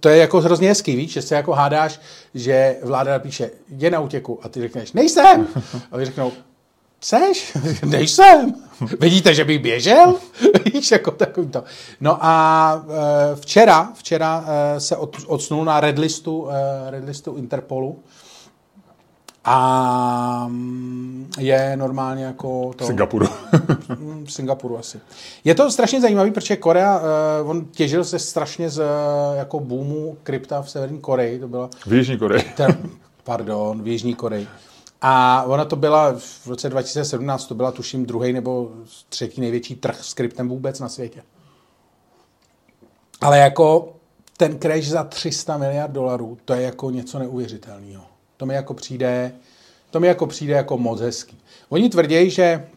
[0.00, 2.00] to je jako hrozně hezký, víš, že se jako hádáš,
[2.34, 5.46] že vláda napíše, je na útěku a ty řekneš, nejsem.
[5.90, 6.32] A oni řeknou,
[7.06, 7.56] Seš?
[7.84, 8.54] Nejsem.
[9.00, 10.14] Vidíte, že bych běžel?
[10.74, 11.64] Víš, jako takový to.
[12.00, 12.84] No a
[13.32, 17.98] e, včera, včera e, se od, odsnul na red listu, e, red listu Interpolu
[19.44, 22.84] a mm, je normálně jako to...
[22.84, 23.26] V Singapuru.
[23.98, 25.00] Mm, v Singapuru asi.
[25.44, 27.00] Je to strašně zajímavý, protože Korea,
[27.42, 28.84] uh, on těžil se strašně z uh,
[29.36, 32.44] jako boomu krypta v Severní Koreji, to byla, v Jižní Koreji.
[32.56, 32.78] ten,
[33.24, 34.46] pardon, v Jižní Koreji.
[35.08, 38.70] A ona to byla v roce 2017, to byla tuším druhý nebo
[39.08, 41.22] třetí největší trh s kryptem vůbec na světě.
[43.20, 43.92] Ale jako
[44.36, 48.04] ten crash za 300 miliard dolarů, to je jako něco neuvěřitelného.
[48.36, 49.32] To mi jako přijde,
[49.90, 51.38] to mi jako přijde jako moc hezký.
[51.68, 52.68] Oni tvrdí, že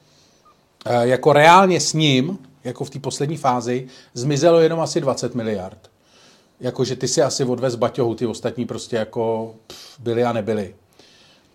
[0.85, 5.89] eh, jako reálně s ním, jako v té poslední fázi, zmizelo jenom asi 20 miliard.
[6.59, 10.75] Jakože ty si asi odvez baťohu, ty ostatní prostě jako pff, byli a nebyli.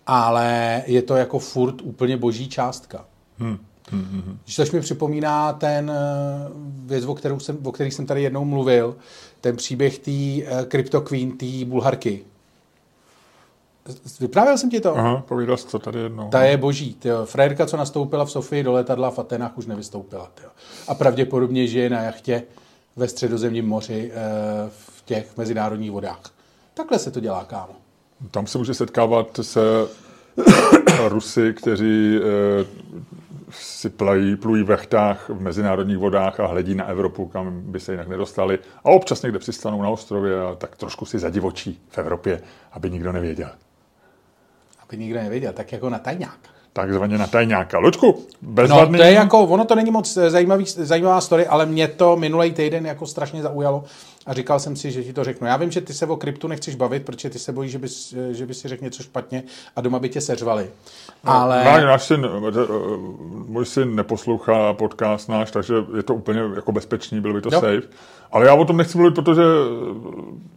[0.07, 3.05] Ale je to jako furt úplně boží částka.
[3.39, 3.57] Hmm.
[3.91, 4.39] Hmm, hmm, hmm.
[4.45, 6.49] Což mi připomíná ten eh,
[6.85, 8.95] věc, o, kterou jsem, o který jsem tady jednou mluvil,
[9.41, 12.23] ten příběh té uh, Crypto Queen, té bulharky.
[14.19, 14.97] Vyprávěl jsem ti to?
[14.97, 16.29] Aha, povídal jsi to tady jednou.
[16.29, 16.93] Ta je boží.
[16.93, 17.25] Tyjo.
[17.25, 20.31] Frérka, co nastoupila v Sofii do letadla v Atenách, už nevystoupila.
[20.35, 20.49] Tyjo.
[20.87, 22.43] A pravděpodobně žije na jachtě
[22.95, 24.19] ve středozemním moři eh,
[24.69, 26.21] v těch mezinárodních vodách.
[26.73, 27.73] Takhle se to dělá, kámo.
[28.31, 29.59] Tam se může setkávat se
[31.07, 32.65] Rusy, kteří eh,
[33.49, 37.91] si plají, plují v jachtách v mezinárodních vodách a hledí na Evropu, kam by se
[37.93, 38.59] jinak nedostali.
[38.83, 43.11] A občas někde přistanou na ostrově a tak trošku si zadivočí v Evropě, aby nikdo
[43.11, 43.49] nevěděl.
[44.83, 46.37] Aby nikdo nevěděl, tak jako na tajňák.
[46.73, 47.77] Takzvaně na tajňáka.
[47.79, 48.05] Luďku,
[48.41, 48.97] No, bezvadný.
[48.97, 52.51] to je jako, ono to není moc eh, zajímavý, zajímavá story, ale mě to minulý
[52.53, 53.83] týden jako strašně zaujalo
[54.25, 55.47] a říkal jsem si, že ti to řeknu.
[55.47, 58.15] Já vím, že ty se o kryptu nechceš bavit, protože ty se bojíš, že bys,
[58.31, 59.43] že bys si řekl něco špatně
[59.75, 60.67] a doma by tě seřvali.
[61.23, 61.63] Ale...
[61.63, 62.27] Náš, náš syn,
[63.47, 67.59] můj syn neposlouchá podcast náš, takže je to úplně jako bezpečný, byl by to Jo.
[67.61, 67.87] safe.
[68.31, 69.41] Ale já o tom nechci mluvit, protože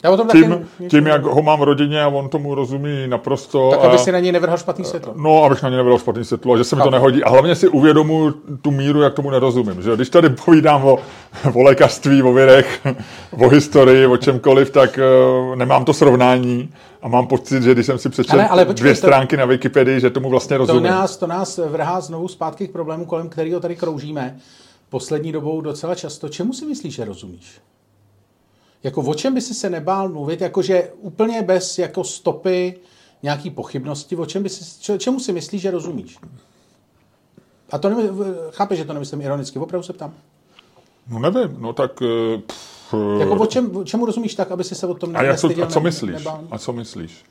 [0.04, 3.08] Já o tom tím, taky tím, jak ho mám v rodině a on tomu rozumí
[3.08, 3.70] naprosto.
[3.70, 5.12] Tak a, aby si na něj nevrhal špatný světlo.
[5.16, 7.24] No, abych na ně nebyl špatný světlo, že se mi to nehodí.
[7.24, 9.82] A hlavně si uvědomuji tu míru, jak tomu nerozumím.
[9.82, 9.96] Že?
[9.96, 10.98] Když tady povídám o,
[11.54, 12.80] o lékařství, o vědech,
[13.30, 14.98] o historii, o čemkoliv, tak
[15.50, 18.80] uh, nemám to srovnání a mám pocit, že když jsem si přečetl Ale- ale počkej,
[18.82, 20.82] dvě to- stránky na Wikipedii, že tomu vlastně To rozumím.
[20.90, 24.36] nás, to nás vrhá znovu zpátky k problému, kolem kterého tady kroužíme
[24.88, 26.28] poslední dobou docela často.
[26.28, 27.60] Čemu si myslíš, že rozumíš?
[28.82, 32.74] Jako o čem by si se nebál mluvit, jakože úplně bez jako stopy
[33.22, 36.18] nějaký pochybnosti, o čem by si, čemu si myslíš, že rozumíš?
[37.70, 40.14] A to nemysl, chápeš, že to nemyslím ironicky, opravdu se ptám.
[41.10, 42.02] No nevím, no tak...
[42.02, 42.67] eh, Pff,
[43.18, 45.48] Jako o čem, o čemu rozumíš tak, aby si se o tom a, jak to,
[45.62, 46.12] a co myslíš?
[46.14, 46.40] nebál?
[46.50, 47.24] A co myslíš?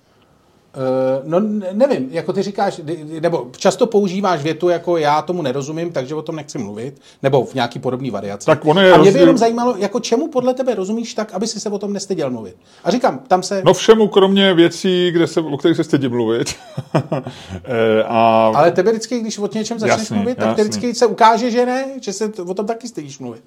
[0.74, 2.82] Eh, No ne- nevím, jako ty říkáš,
[3.22, 7.54] nebo často používáš větu jako já tomu nerozumím, takže o tom nechci mluvit, nebo v
[7.54, 8.46] nějaký podobný variaci.
[8.46, 11.34] Tak ono je A mě by rozdíl- jenom zajímalo, jako čemu podle tebe rozumíš tak,
[11.34, 12.56] aby si se o tom nestyděl mluvit.
[12.84, 13.62] A říkám, tam se...
[13.66, 16.56] No všemu, kromě věcí, kde se, o kterých se stydím mluvit.
[17.64, 20.56] Eh, a Ale tebe vždycky, když o něčem začneš Jasný, mluvit, tak jasný.
[20.56, 23.42] te vždycky se ukáže, že ne, že se o tom taky stydíš mluvit.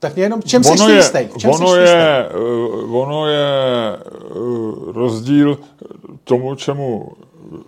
[0.00, 1.18] Tak mě jenom, čem jsi ono si je, jistý?
[1.38, 3.48] Čem ono jsi si je, uh, ono je
[4.34, 5.58] uh, rozdíl
[6.24, 7.58] tomu, čemu uh,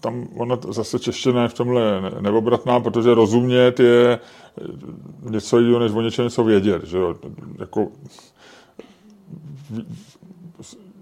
[0.00, 4.18] tam ona zase čeština je v tomhle ne- neobratná, protože rozumět je
[5.30, 6.84] něco jiného, než o něčem něco vědět.
[6.84, 7.14] Že jo?
[7.58, 7.88] Jako,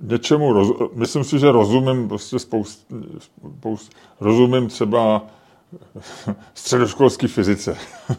[0.03, 2.87] něčemu, roz, myslím si, že rozumím prostě spoust,
[3.59, 5.23] spoust, rozumím třeba
[6.55, 7.77] středoškolský fyzice.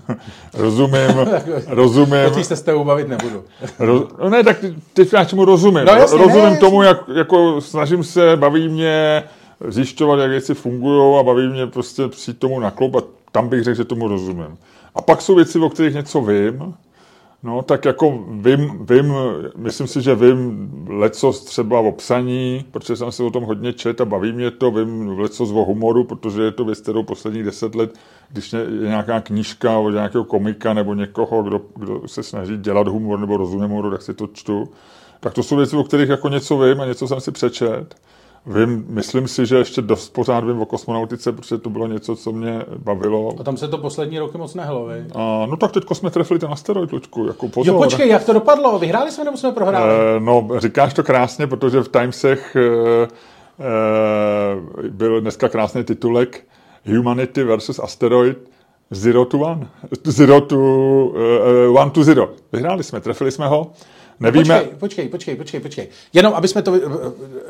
[0.53, 0.99] rozumím,
[1.67, 3.43] rozumím, O se s tebou bavit nebudu.
[3.79, 5.85] Roz, no ne, tak ty- teď já čemu rozumím.
[5.85, 9.23] No jasně, rozumím ne, tomu, jak jako snažím se, baví mě
[9.67, 13.63] zjišťovat, jak věci fungují a baví mě prostě přijít tomu na klub a tam bych
[13.63, 14.57] řekl, že tomu rozumím.
[14.95, 16.73] A pak jsou věci, o kterých něco vím,
[17.45, 19.13] No, tak jako vím, vím,
[19.58, 24.01] myslím si, že vím leco třeba o psaní, protože jsem se o tom hodně čet
[24.01, 27.75] a baví mě to, vím leco o humoru, protože je to věc, kterou posledních deset
[27.75, 27.93] let,
[28.29, 33.19] když je nějaká knížka od nějakého komika nebo někoho, kdo, kdo se snaží dělat humor
[33.19, 34.69] nebo rozumí humoru, tak si to čtu.
[35.19, 37.95] Tak to jsou věci, o kterých jako něco vím a něco jsem si přečet.
[38.47, 42.31] Vím, myslím si, že ještě dost pořád vím o kosmonautice, protože to bylo něco, co
[42.31, 43.34] mě bavilo.
[43.39, 45.05] A tam se to poslední roky moc nehlo, vy?
[45.15, 47.75] A, no tak teď jsme trefili ten asteroid, Lučku, jako pozor.
[47.75, 48.79] Jo, počkej, jak to dopadlo?
[48.79, 49.91] Vyhráli jsme nebo jsme prohráli?
[49.91, 53.08] E, no, říkáš to krásně, protože v Timesech e, e,
[54.89, 56.47] byl dneska krásný titulek
[56.86, 58.38] Humanity versus Asteroid
[58.91, 59.67] Zero to One.
[60.03, 62.29] Zero to, uh, one to Zero.
[62.51, 63.71] Vyhráli jsme, trefili jsme ho.
[64.19, 64.60] Nevíme...
[64.60, 65.88] Počkej, počkej, počkej, počkej, počkej.
[66.13, 66.80] Jenom, aby jsme to...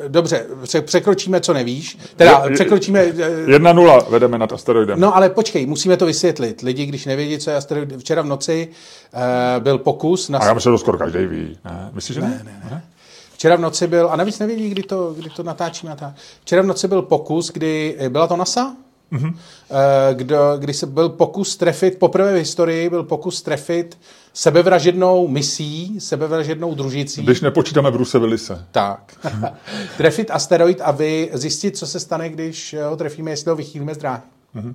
[0.07, 0.45] Dobře,
[0.81, 1.97] překročíme, co nevíš.
[2.15, 3.03] Teda, je, překročíme...
[3.47, 4.99] Jedna nula vedeme nad asteroidem.
[4.99, 6.61] No, ale počkej, musíme to vysvětlit.
[6.61, 7.97] Lidi, když nevědí, co je asteroid...
[7.97, 8.67] Včera v noci
[9.13, 10.29] uh, byl pokus...
[10.29, 10.39] Na...
[10.39, 11.57] A já myslím, že to skoro každý ví.
[11.65, 11.89] Ne?
[11.93, 12.27] Myslíš, že ne?
[12.27, 12.83] Ne, ne, ne.
[13.33, 15.97] Včera v noci byl, a navíc nevědí, kdy to, kdy to natáčíme.
[16.41, 18.75] Včera v noci byl pokus, kdy byla to NASA,
[19.11, 19.33] mm-hmm.
[20.13, 23.97] kdo, kdy se byl pokus trefit, poprvé v historii byl pokus trefit
[24.33, 27.23] sebevražednou misí, sebevražednou družicí.
[27.23, 28.65] Když nepočítáme Bruce Willise.
[28.71, 29.15] Tak.
[29.97, 33.97] trefit asteroid a vy zjistit, co se stane, když ho trefíme, jestli ho vychýlíme z
[33.97, 34.21] dráhy.
[34.55, 34.73] Mm-hmm.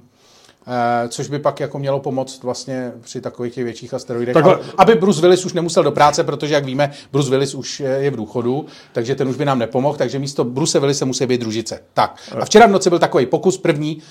[0.66, 4.34] Uh, což by pak jako mělo pomoct vlastně při takových těch větších asteroidech.
[4.34, 4.58] Takhle...
[4.76, 8.16] Aby Bruce Willis už nemusel do práce, protože jak víme, Bruce Willis už je v
[8.16, 11.80] důchodu, takže ten už by nám nepomohl, takže místo Bruce Willise musí být družice.
[11.94, 12.16] Tak.
[12.40, 14.02] A včera v noci byl takový pokus první uh,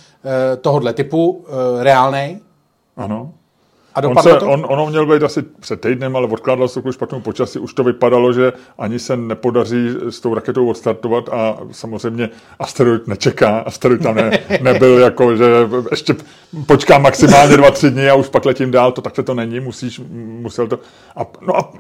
[0.62, 1.46] tohohle typu,
[1.80, 2.40] reálný.
[2.98, 3.34] Ano.
[3.96, 4.52] A on, se, to?
[4.52, 7.60] On, ono měl být asi před týdnem, ale odkládal se kvůli špatnému počasí.
[7.60, 13.60] Už to vypadalo, že ani se nepodaří s tou raketou odstartovat a samozřejmě asteroid nečeká.
[13.60, 15.46] Asteroid tam ne, nebyl jako, že
[15.92, 16.16] ještě
[16.66, 18.92] počkám maximálně dva, tři dny a už pak letím dál.
[18.92, 20.02] To takhle to není, musíš,
[20.40, 20.80] musel to...
[21.16, 21.72] A, no a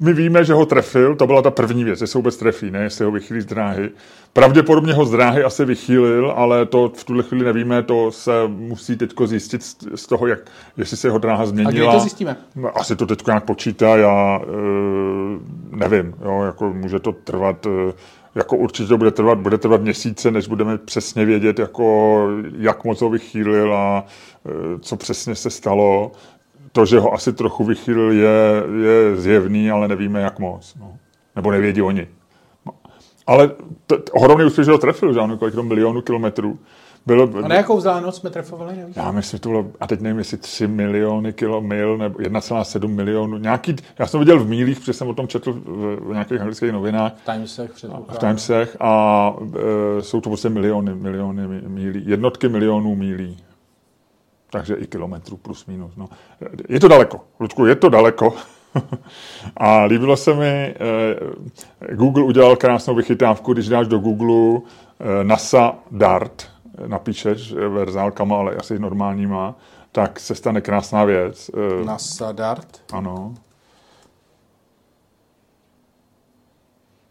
[0.00, 2.82] my víme, že ho trefil, to byla ta první věc, jestli ho vůbec trefí, ne
[2.82, 3.90] jestli ho vychýlí z dráhy.
[4.32, 8.96] Pravděpodobně ho z dráhy asi vychýlil, ale to v tuhle chvíli nevíme, to se musí
[8.96, 9.62] teď zjistit
[9.94, 10.38] z toho, jak,
[10.76, 11.90] jestli se jeho dráha změnila.
[11.90, 12.36] A kdy to zjistíme?
[12.56, 14.46] No, asi to teď nějak počítá, já e,
[15.76, 17.92] nevím, jo, jako může to trvat, e,
[18.34, 23.00] jako určitě to bude trvat, bude trvat měsíce, než budeme přesně vědět, jako, jak moc
[23.00, 24.04] ho vychýlil a
[24.46, 26.12] e, co přesně se stalo
[26.78, 30.74] to, že ho asi trochu vychýlil, je, je zjevný, ale nevíme, jak moc.
[30.80, 30.96] No.
[31.36, 32.06] Nebo nevědí oni.
[32.66, 32.72] No.
[33.26, 33.50] Ale
[33.86, 36.58] t- ohromný úspěch, že ho trefil, že ano, kolik to milionů kilometrů.
[37.06, 38.76] Bylo, a na jakou vzdálenost jsme trefovali?
[38.76, 38.96] Nevíš?
[38.96, 43.38] Já myslím, že to bylo, a teď nevím, jestli 3 miliony kilomil nebo 1,7 milionů.
[43.38, 46.72] Nějaký, já jsem viděl v mílích, protože jsem o tom četl v, v nějakých anglických
[46.72, 47.12] novinách.
[47.12, 47.70] V Timesech
[48.08, 49.34] V Timesech a
[49.98, 53.36] e, jsou to prostě miliony, miliony mílí, jednotky milionů mílí
[54.50, 55.96] takže i kilometrů plus minus.
[55.96, 56.08] No.
[56.68, 58.34] Je to daleko, Ludku, je to daleko.
[59.56, 64.60] a líbilo se mi, eh, Google udělal krásnou vychytávku, když dáš do Google
[65.00, 66.48] eh, NASA DART,
[66.86, 69.54] napíšeš verzálkama, ale asi normálníma,
[69.92, 71.50] tak se stane krásná věc.
[71.80, 72.82] Eh, NASA DART?
[72.92, 73.34] Ano.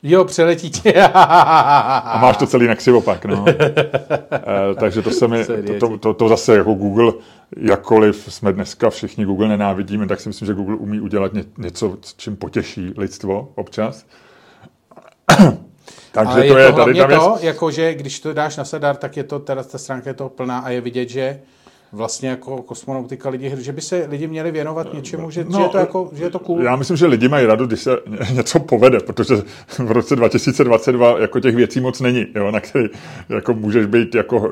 [0.04, 0.94] Jo, přeletí tě.
[1.14, 3.46] a máš to celý na křivopak, no.
[3.52, 7.14] e, takže to se mi, to, to, to, to, zase jako Google,
[7.58, 11.98] jakkoliv jsme dneska všichni Google nenávidíme, tak si myslím, že Google umí udělat ně, něco,
[12.18, 14.06] čím potěší lidstvo občas.
[16.12, 17.20] Takže je to je tady ta věc.
[17.20, 20.14] to, jako že když to dáš na sedar, tak je to, teda ta stránka je
[20.14, 21.40] to plná a je vidět, že
[21.92, 25.70] vlastně jako kosmonautika lidi, že by se lidi měli věnovat něčemu, že, no, že, je,
[25.70, 26.64] to jako, že je to cool.
[26.64, 27.98] Já myslím, že lidi mají rado, když se
[28.34, 29.36] něco povede, protože
[29.78, 32.86] v roce 2022 jako těch věcí moc není, jo, na který
[33.30, 34.46] jako můžeš být jako uh,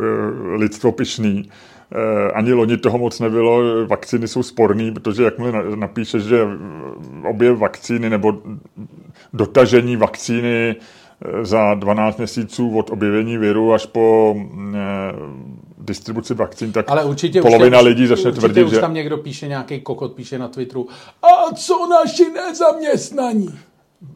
[0.55, 1.49] lidstvo pišný.
[1.95, 6.47] Uh, ani loni toho moc nebylo, vakcíny jsou sporný, protože jakmile napíšeš, že
[7.23, 8.33] obě vakcíny nebo
[9.33, 14.35] dotažení vakcíny eh, za 12 měsíců od objevení viru až po
[15.85, 18.79] distribuci vakcín, tak Ale určitě polovina už lidí začne tvrdit, už že...
[18.79, 20.87] tam někdo píše, nějaký kokot píše na Twitteru,
[21.23, 23.59] a co naši nezaměstnaní?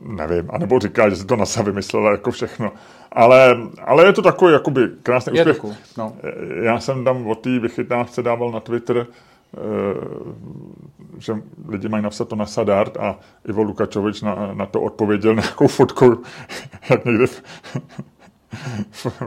[0.01, 2.71] Nevím, anebo říká, že si to NASA vymyslela jako všechno.
[3.12, 5.77] Ale, ale je to takový jakoby krásný je úspěch.
[5.97, 6.13] no.
[6.63, 9.60] Já jsem tam o té vychytávce dával na Twitter, eh,
[11.17, 11.34] že
[11.67, 16.23] lidi mají napsat to na Sadart a Ivo Lukačovič na, na to odpověděl nějakou fotku,
[16.89, 17.43] jak někde v,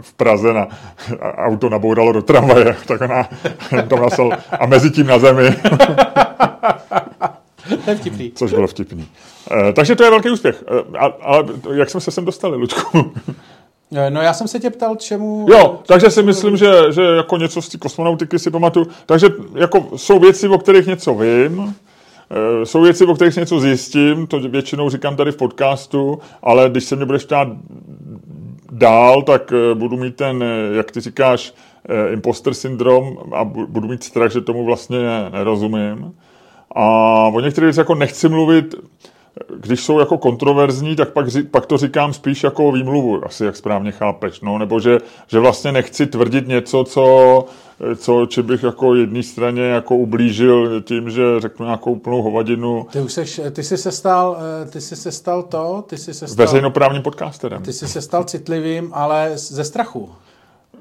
[0.01, 0.69] v Praze na
[1.21, 3.29] auto nabouralo do tramvaje, tak ona
[3.89, 4.31] tam nasel
[4.61, 5.57] a mezi tím na zemi.
[7.97, 8.33] Vtipný.
[8.35, 9.09] Což bylo vtipný.
[9.69, 10.65] E, takže to je velký úspěch.
[10.69, 13.13] E, ale jak jsme se sem dostali, Ludku?
[13.97, 15.47] Eh, No já jsem se tě ptal, čemu...
[15.51, 18.87] Jo, takže si myslím, že, že jako něco z té kosmonautiky si pamatuju.
[19.07, 21.75] Takže jako jsou věci, o kterých něco vím,
[22.31, 26.85] eh, jsou věci, o kterých něco zjistím, to většinou říkám tady v podcastu, ale když
[26.85, 27.49] se mě budeš ptát
[28.73, 31.55] dál, tak eh, budu mít ten, eh, jak ty říkáš,
[31.89, 34.99] eh, imposter syndrom a bu- budu mít strach, že tomu vlastně
[35.33, 36.15] nerozumím.
[36.75, 36.85] A
[37.35, 38.75] o některých věcech jako nechci mluvit,
[39.57, 43.93] když jsou jako kontroverzní, tak pak, pak to říkám spíš jako výmluvu, asi jak správně
[43.93, 47.45] chápeš, no, nebo že, že vlastně nechci tvrdit něco, co,
[47.97, 53.01] co či bych jako jedné straně jako ublížil tím, že řeknu nějakou plnou hovadinu Ty
[53.01, 56.27] už seš, ty jsi se stal, eh, ty jsi se stal to, ty jsi se
[56.29, 57.62] stal, veřejnoprávním podcasterem.
[57.62, 60.11] ty jsi se stal citlivým, ale ze strachu.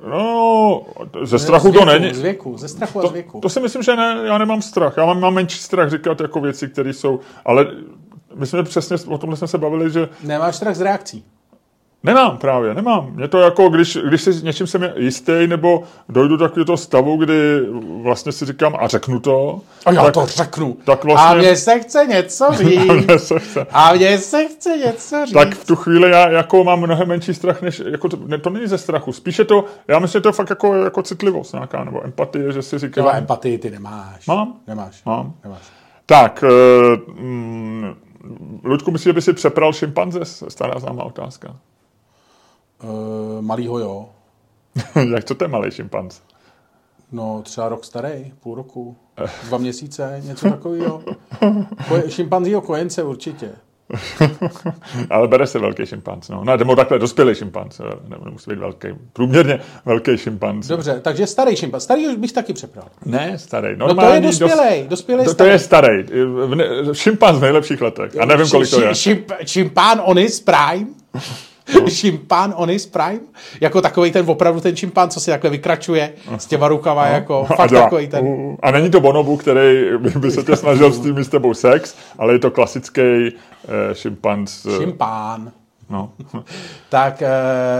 [0.10, 0.82] No,
[1.24, 2.14] ze strachu z to věku, není.
[2.14, 3.40] Z věku, ze strachu a To, z věku.
[3.40, 4.94] to si myslím, že ne, já nemám strach.
[4.98, 7.68] Já mám, mám menší strach říkat jako věci, které jsou, ale
[8.36, 11.24] my jsme přesně, o tomhle jsme se bavili, že Nemáš strach z reakcí.
[12.04, 13.20] Nemám právě, nemám.
[13.20, 17.60] Je to jako, když, když si něčím jsem jistý, nebo dojdu do takového stavu, kdy
[18.04, 19.62] vlastně si říkám a řeknu to.
[19.86, 20.78] A já tak, to řeknu.
[20.86, 22.92] tak vlastně- A mně se chce něco říct.
[23.08, 23.66] mně se chce.
[23.72, 25.34] A mně se chce něco říct.
[25.34, 28.50] tak v tu chvíli já jako mám mnohem menší strach, než, jako to, ne, to
[28.50, 29.14] není ze strachu.
[29.14, 32.62] Spíše to, já myslím, že to je fakt jako, jako citlivost nějaká, nebo empatie, že
[32.62, 33.04] si říkám.
[33.04, 34.28] Třeba empatii ty nemáš.
[34.28, 34.54] Mám.
[34.68, 35.04] Nemáš.
[35.06, 35.34] Mám.
[35.44, 35.62] Nemáš.
[36.06, 36.44] Tak,
[37.08, 37.94] uh, mm,
[38.64, 40.20] Luďku, myslíš, že by si přepral šimpanze?
[40.26, 41.56] Stará známá otázka.
[42.84, 44.10] Uh, malýho jo.
[45.14, 46.22] Jak to je malý šimpanz?
[47.12, 48.96] No, třeba rok starý, půl roku,
[49.44, 51.04] dva měsíce, něco takového.
[51.90, 53.50] Ko- šimpanzího kojence určitě.
[55.10, 56.44] Ale bere se velký šimpanz, no.
[56.44, 60.68] Ne, nebo takhle dospělý šimpanz, eh, ne, nemusí být velký, průměrně velký šimpanz.
[60.68, 61.84] Dobře, takže starý šimpanz.
[61.84, 62.86] Starý už bych taky přepral.
[63.06, 63.78] Ne, starý.
[63.78, 66.06] No to je dospělej, dospělej to, to je starý.
[66.94, 68.20] Šimpanz v nejlepších letech.
[68.20, 68.96] A nevím, kolik to je.
[68.96, 70.44] Šimp, šimpán on his
[71.66, 71.90] prime.
[71.90, 73.20] Šimpán on his prime.
[73.62, 77.56] Jako takový ten opravdu ten šimpán, co si takhle vykračuje s těma rukama, jako A
[77.56, 78.58] fakt takový ten.
[78.62, 82.34] A není to bonobu, který by, se tě snažil s tím s tebou sex, ale
[82.34, 84.68] je to klasický eh, šimpanz.
[84.78, 85.52] Šimpán.
[85.92, 86.12] No.
[86.90, 87.24] Tak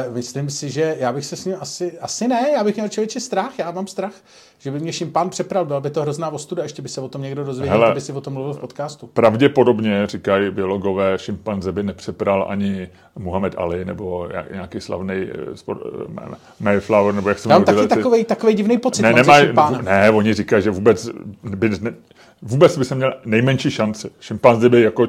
[0.08, 2.88] uh, myslím si, že já bych se s ním asi, asi ne, já bych měl
[2.88, 4.12] člověče strach, já mám strach,
[4.60, 7.22] že by mě šimpán přepral, byla by to hrozná ostuda, ještě by se o tom
[7.22, 7.88] někdo dozvěděl, Hele.
[7.88, 9.08] kdyby si o tom mluvil v podcastu.
[9.08, 16.36] Pravděpodobně, říkají biologové, šimpanze by nepřepral ani Muhammad Ali nebo jak- nějaký slavný eh, eh,
[16.60, 20.34] Mayflower, nebo jak se jmenují taky ty- takový, takový divný pocit, Ne, nemaj, ne, oni
[20.34, 21.10] říkají, že vůbec
[21.44, 21.94] by, ne,
[22.42, 24.10] vůbec by se měl nejmenší šanci.
[24.20, 25.08] Šimpanz by jako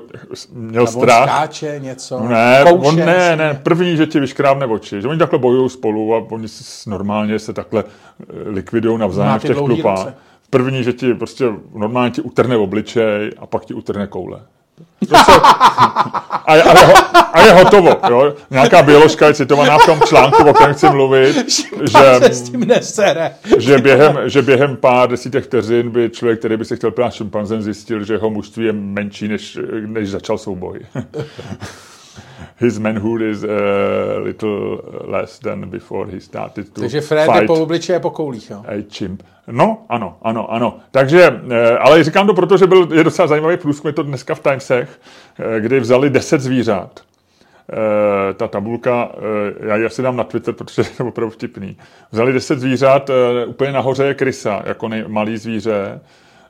[0.53, 1.29] měl A on strach.
[1.29, 5.19] skáče něco, No ne, kouše, on ne, ne, první, že ti vyškrábne oči, že oni
[5.19, 10.15] takhle bojují spolu a oni si normálně se takle eh, likvidují navzájem v těch ruce.
[10.51, 14.41] První, že ti prostě normálně ti utrhne obličej a pak ti utrhne koule.
[16.47, 16.95] A, je, a, je,
[17.33, 18.01] a je hotovo.
[18.09, 18.35] Jo?
[18.51, 21.37] Nějaká bioložka je citovaná v tom článku, o kterém chci mluvit,
[21.91, 23.31] že, s tím nesere.
[23.59, 27.63] že, během, že během pár desítek vteřin by člověk, který by se chtěl plát šimpanzem,
[27.63, 30.81] zjistil, že jeho mužství je menší, než, než začal souboj.
[32.57, 37.47] His manhood is a little less than before he started to Takže Fred je fight
[37.47, 38.63] po obličeji a po koulích, jo.
[38.69, 39.23] a chimp.
[39.51, 40.79] No, ano, ano, ano.
[40.91, 44.35] Takže, eh, ale říkám to proto, že byl, je docela zajímavý průzkum, je to dneska
[44.35, 45.01] v Timesech,
[45.39, 47.01] eh, kdy vzali 10 zvířat.
[47.73, 49.13] Eh, Ta tabulka,
[49.67, 51.77] já ji asi dám na Twitter, protože je to opravdu vtipný.
[52.13, 53.11] Vzali 10 zvířat,
[53.47, 56.01] úplně nahoře je krysa, jako nej, malý zvíře,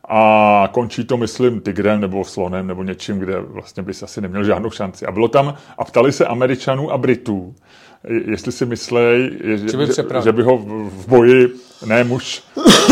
[0.09, 4.71] a končí to, myslím, tigrem nebo slonem nebo něčím, kde vlastně bys asi neměl žádnou
[4.71, 5.07] šanci.
[5.07, 7.55] A bylo tam, a ptali se Američanů a Britů,
[8.09, 9.39] jestli si myslej,
[9.71, 10.25] Že by že, přepravil.
[10.25, 10.57] že by ho
[10.89, 11.49] v boji,
[11.87, 12.43] ne muž,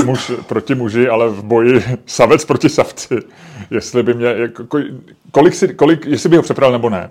[0.04, 3.18] muž proti muži, ale v boji savec proti savci,
[3.70, 4.64] jestli by mě, jako,
[5.32, 7.10] kolik si, kolik, jestli by ho přepral nebo ne.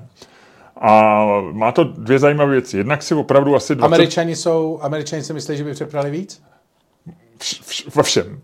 [0.82, 2.78] A má to dvě zajímavé věci.
[2.78, 6.42] Jednak si opravdu asi 20, Američani jsou, Američani si myslí, že by přeprali víc?
[7.40, 8.40] Vš, vš, ve všem.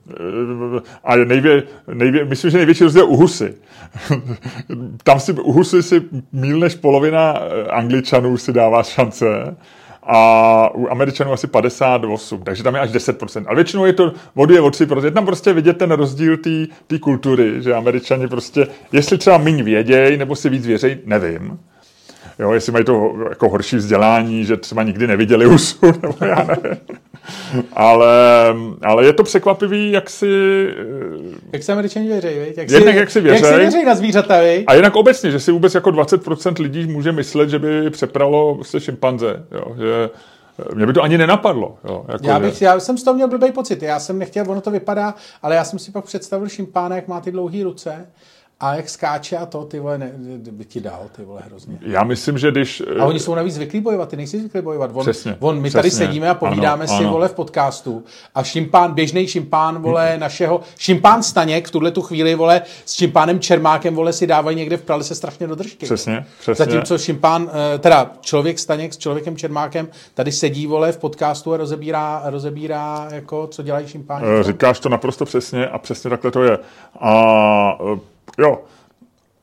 [1.04, 3.54] A je nejvě, nejvě, myslím, že největší rozdíl u Husy.
[5.04, 9.56] Tam si u Husy si míl než polovina eh, Angličanů si dává šance
[10.08, 13.44] a u Američanů asi 58, takže tam je až 10%.
[13.48, 15.06] Ale většinou je to vody je o 3%.
[15.06, 16.38] Je tam prostě vidět ten rozdíl
[16.88, 21.60] té kultury, že Američani prostě, jestli třeba míň věděj, nebo si víc věřej, nevím.
[22.40, 26.78] Jo, jestli mají to jako horší vzdělání, že třeba nikdy neviděli husu, nebo já nevím.
[27.74, 28.08] Ale,
[28.84, 30.28] ale je to překvapivý, jak si...
[30.70, 32.58] eh, Jak se Američani věří, viď?
[32.58, 33.60] Jak Jednak jak si Jak si věřej.
[33.60, 34.64] věří na zvířata, viď?
[34.68, 38.80] A jinak obecně, že si vůbec jako 20% lidí může myslet, že by přepralo se
[38.80, 39.46] šimpanze.
[39.52, 40.10] Jo, že
[40.72, 41.78] eh, mě by to ani nenapadlo.
[41.90, 43.82] Jo, jako Já, že- bych, já jsem z toho měl blbý pocit.
[43.84, 45.14] Já jsem nechtěl, ono to vypadá,
[45.44, 48.08] ale já jsem si pak představil šimpána, jak má ty dlouhé ruce
[48.60, 50.12] a jak skáče a to, ty vole, ne,
[50.52, 51.78] by ti dal, ty vole, hrozně.
[51.82, 52.84] Já myslím, že když...
[53.00, 54.92] A oni jsou navíc zvyklí bojovat, ty nejsi zvyklý bojovat.
[54.94, 55.78] On, Přesně, on, my přesně.
[55.78, 57.12] tady sedíme a povídáme Ano, si, ano.
[57.14, 58.04] vole, v podcastu
[58.36, 63.40] a šimpán, běžný šimpán, vole, našeho, šimpán Staněk v tuhle tu chvíli, vole, s šimpánem
[63.40, 65.86] Čermákem, vole, si dávají někde v pralese strašně do držky.
[65.86, 66.66] Přesně, přesně.
[66.66, 71.58] Zatímco šimpán, eh, teda člověk Staněk s člověkem Čermákem tady sedí, vole, v podcastu a
[71.58, 74.26] rozebírá, rozebírá jako, co dělají šimpáni.
[74.40, 76.58] Eh, Říkáš to naprosto přesně a přesně takhle to je.
[77.00, 78.64] A eh, jo,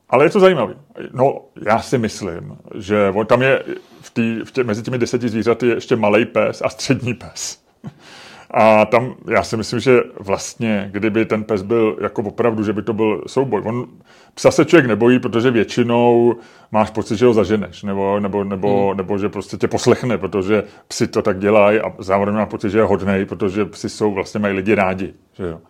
[0.09, 0.73] ale je to zajímavé.
[1.13, 3.63] No, já si myslím, že tam je
[4.01, 7.63] v tý, v tě, mezi těmi deseti zvířaty je ještě malý pes a střední pes.
[8.55, 12.81] A tam já si myslím, že vlastně, kdyby ten pes byl jako opravdu, že by
[12.81, 13.61] to byl souboj.
[13.65, 13.87] On
[14.33, 16.35] psa se člověk nebojí, protože většinou
[16.71, 18.97] máš pocit, že ho zaženeš, nebo, nebo, nebo, hmm.
[18.97, 22.77] nebo že prostě tě poslechne, protože psi to tak dělají a zároveň má pocit, že
[22.77, 25.13] je hodnej, protože psi jsou vlastně mají lidi rádi.
[25.33, 25.61] Že jo.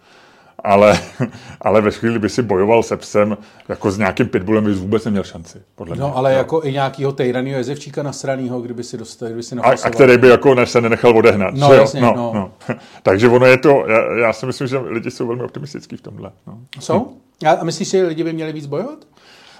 [0.64, 1.00] Ale,
[1.62, 3.38] ale ve chvíli by si bojoval se psem,
[3.70, 5.62] jako s nějakým pitbullem, bys vůbec neměl šanci.
[5.76, 6.02] Podle mě.
[6.02, 9.90] No, ale jako i nějakýho tejranýho jezevčíka nasranýho, kdyby si dostal, kdyby si a, a
[9.90, 11.54] který by jako ne, se nenechal odehnat.
[11.54, 11.82] No, že jo?
[11.82, 12.32] jasně, no, no.
[12.34, 12.76] no.
[13.04, 16.32] Takže ono je to, já, já si myslím, že lidi jsou velmi optimistický v tomhle.
[16.48, 16.58] No.
[16.80, 17.18] Jsou?
[17.46, 19.00] A myslíš, že lidi by měli víc bojovat?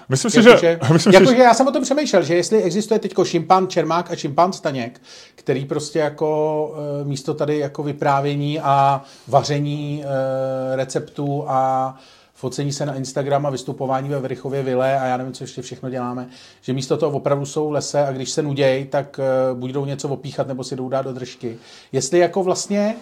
[0.08, 0.78] Myslím si, Jakože, že...
[0.92, 4.10] Myslím jako, si, že já jsem o tom přemýšlel, že jestli existuje teď šimpán Čermák
[4.10, 5.00] a šimpán Staněk,
[5.34, 11.94] který prostě jako e, místo tady jako vyprávění a vaření e, receptů a
[12.34, 15.90] focení se na Instagram a vystupování ve Vrichově vile a já nevím, co ještě všechno
[15.90, 16.28] děláme,
[16.60, 19.84] že místo toho opravdu jsou v lese a když se nudějí, tak e, buď jdou
[19.84, 21.56] něco opíchat nebo si jdou dát do držky.
[21.92, 22.94] Jestli jako vlastně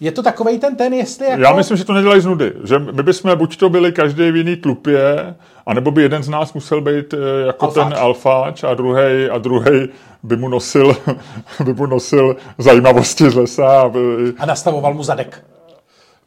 [0.00, 1.42] je to takovej ten ten, jestli jako...
[1.42, 2.52] Já myslím, že to nedělají z nudy.
[2.64, 5.34] Že my bychom buď to byli každý v jiný tlupě,
[5.66, 7.84] anebo by jeden z nás musel být eh, jako Alfáč.
[7.88, 9.88] ten alfáč a druhý a druhý
[10.22, 10.96] by mu nosil,
[11.64, 13.80] by mu nosil zajímavosti z lesa.
[13.80, 13.98] Aby,
[14.38, 15.44] A nastavoval mu zadek.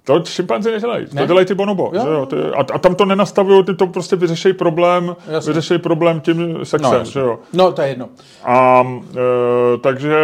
[0.04, 1.06] To šimpanzi nedělají.
[1.14, 1.22] Ne?
[1.22, 1.92] To dělají ty bonobo.
[1.94, 2.02] Jo.
[2.02, 2.26] Že jo?
[2.26, 5.54] Ty, a, a, tam to nenastavují, ty to prostě vyřešejí problém, Jasně.
[5.54, 7.00] vyřešejí problém tím sexem.
[7.00, 7.40] No, že jo?
[7.54, 8.10] no, to je jedno.
[8.44, 10.16] A e, takže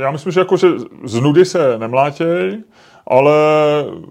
[0.00, 0.68] já myslím, že jako, že
[1.04, 2.58] z nudy se nemlátěj,
[3.06, 3.32] ale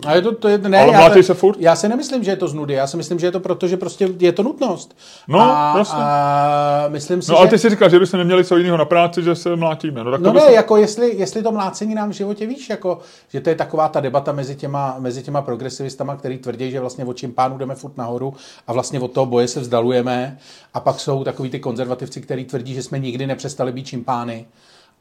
[0.07, 1.57] A je to, to je, ne, Ale já, to, se furt?
[1.59, 3.67] já si nemyslím, že je to z nudy, já si myslím, že je to proto,
[3.67, 4.97] že prostě je to nutnost.
[5.27, 5.99] No, a, jasně.
[6.01, 7.49] a myslím si, No ale že...
[7.51, 10.03] ty si říkal, že bychom neměli co jiného na práci, že se mlátíme.
[10.03, 12.69] No, tak to No bys- ne, jako jestli, jestli to mlácení nám v životě víš,
[12.69, 16.79] jako, že to je taková ta debata mezi těma, mezi těma progresivistama, který tvrdí, že
[16.79, 18.33] vlastně od čimpánů jdeme furt nahoru
[18.67, 20.37] a vlastně od toho boje se vzdalujeme
[20.73, 24.45] a pak jsou takový ty konzervativci, kteří tvrdí, že jsme nikdy nepřestali být čimpány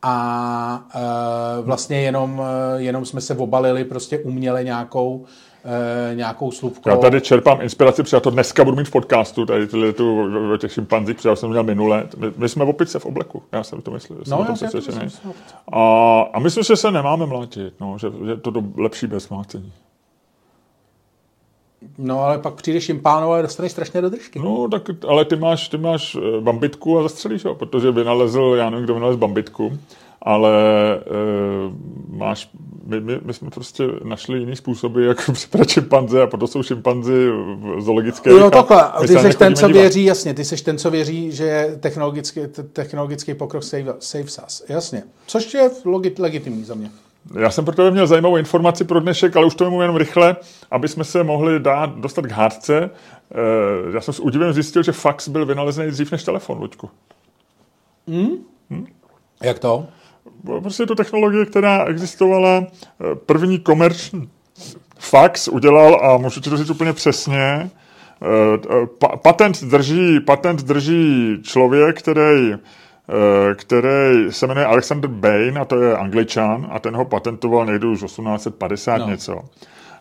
[0.02, 2.42] a e, vlastně jenom,
[2.76, 5.24] e, jenom jsme se obalili prostě uměle nějakou,
[6.10, 6.90] e, nějakou slupkou.
[6.90, 10.22] Já tady čerpám inspiraci, protože já to dneska budu mít v podcastu, tady tyhle tu
[10.54, 12.06] o těch šimpanzích, protože já jsem měl minule.
[12.16, 14.66] My, my jsme opice v obleku, já jsem to myslel, jsem No, o tom to
[14.66, 15.04] přesvědčený.
[15.04, 15.32] myslím,
[15.72, 19.28] A, a myslím, že se nemáme mlátit, no, že, že je to do, lepší bez
[19.28, 19.72] mlácení.
[21.98, 24.38] No ale pak přijde šimpánové a dostaneš strašně do držky.
[24.38, 28.70] No, tak, ale ty máš, ty máš eh, bambitku a zastřelíš ho, protože vynalezl, já
[28.70, 29.78] nevím, kdo vynalezl bambitku,
[30.22, 30.52] ale
[30.94, 31.00] e,
[32.08, 32.50] máš,
[32.84, 37.30] my, my, my, jsme prostě našli jiný způsoby, jak přeprat šimpanze a proto jsou šimpanzi
[37.30, 38.30] v zoologické.
[38.30, 38.82] Jo, takhle.
[38.82, 39.80] A My ty se na ně jsi ten, co dívat.
[39.80, 44.40] věří, jasně, ty jsi ten, co věří, že je technologický, te- technologický pokrok save, saves
[44.46, 44.64] us.
[44.68, 45.02] Jasně.
[45.26, 46.90] Což je logit, legitimní za mě.
[47.34, 50.36] Já jsem pro tebe měl zajímavou informaci pro dnešek, ale už to jenom rychle,
[50.70, 52.78] aby jsme se mohli dát, dostat k hádce.
[52.80, 52.90] E,
[53.94, 56.90] já jsem s údivem zjistil, že fax byl vynalezený dřív než telefon, Luďku.
[59.42, 59.86] Jak to?
[60.62, 62.64] Prostě je to technologie, která existovala.
[62.66, 64.30] eh, První komerční
[64.98, 67.70] fax udělal, a můžu ti to říct úplně přesně,
[68.22, 72.58] eh, pa- patent drží, patent drží člověk, který, eh,
[73.54, 78.00] který se jmenuje Alexander Bain, a to je angličan, a ten ho patentoval někdy už
[78.02, 79.06] 1850 No.
[79.06, 79.40] něco.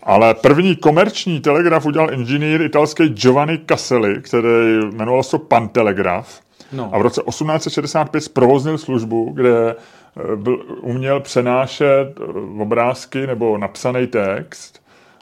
[0.04, 6.40] Ale první komerční telegraf udělal inženýr italský Giovanni Caselli, který jmenoval se Pantelegraf.
[6.72, 6.90] No.
[6.94, 14.08] A v roce 1865 zprovoznil službu, kde eh, byl, uměl přenášet eh, obrázky nebo napsaný
[14.08, 14.82] text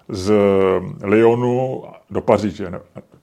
[0.09, 0.33] z
[1.03, 2.71] Lyonu do Paříže,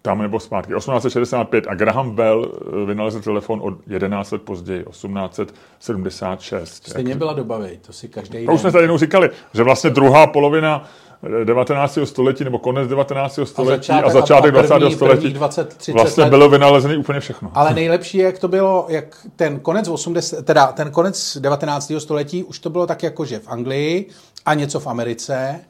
[0.03, 0.73] tam nebo zpátky.
[0.75, 6.89] 1865 a Graham Bell eh, vynalezl telefon o 11 let později, 1876.
[6.89, 9.91] Stejně byla doba, vej, to si každý To už jsme tady jednou říkali, že vlastně
[9.91, 10.85] druhá polovina
[11.43, 11.99] eh, 19.
[12.05, 13.39] století nebo konec 19.
[13.45, 14.97] století a začátek, a první- 20.
[14.97, 16.31] století prvních 20, 30 vlastně let.
[16.31, 17.51] bylo vynalezený úplně všechno.
[17.55, 21.93] Ale nejlepší je, jak to bylo, jak ten konec 80, teda ten konec 19.
[21.99, 24.09] století, už to bylo tak jako, že v Anglii
[24.47, 25.61] a něco v Americe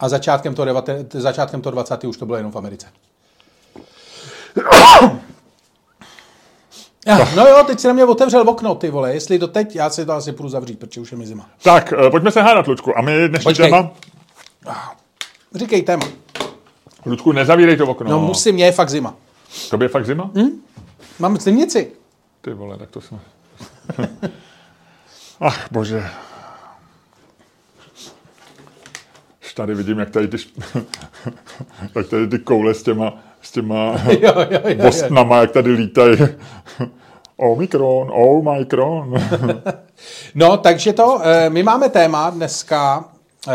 [0.00, 2.04] a začátkem toho, devate, začátkem toho 20.
[2.04, 2.86] už to bylo jenom v Americe.
[7.06, 9.90] Ja, no jo, teď si na mě otevřel okno, ty vole, jestli do teď, já
[9.90, 11.48] si to asi půjdu zavřít, protože už je mi zima.
[11.62, 12.98] Tak, eh, pojďme se hádat, Lučku.
[12.98, 13.70] A my dnešní Počkej.
[13.70, 13.90] téma...
[15.54, 16.06] Říkej téma.
[17.06, 18.10] Lučku, nezavírej to okno.
[18.10, 19.14] No musím, mě je fakt zima.
[19.70, 20.30] To je fakt zima?
[20.34, 20.62] Hm?
[21.18, 21.92] Mám zimnici.
[22.40, 23.18] Ty vole, tak to jsme...
[25.40, 26.10] Ach, bože.
[29.44, 30.36] Už tady vidím, jak tady ty,
[31.94, 34.74] jak tady ty koule s těma, s těma Jo, jo, jo, jo.
[34.82, 36.18] bostnama, jak tady lítají.
[37.36, 39.14] Omikron, Omikron.
[40.34, 43.04] No, takže to, eh, my máme téma dneska,
[43.48, 43.52] eh,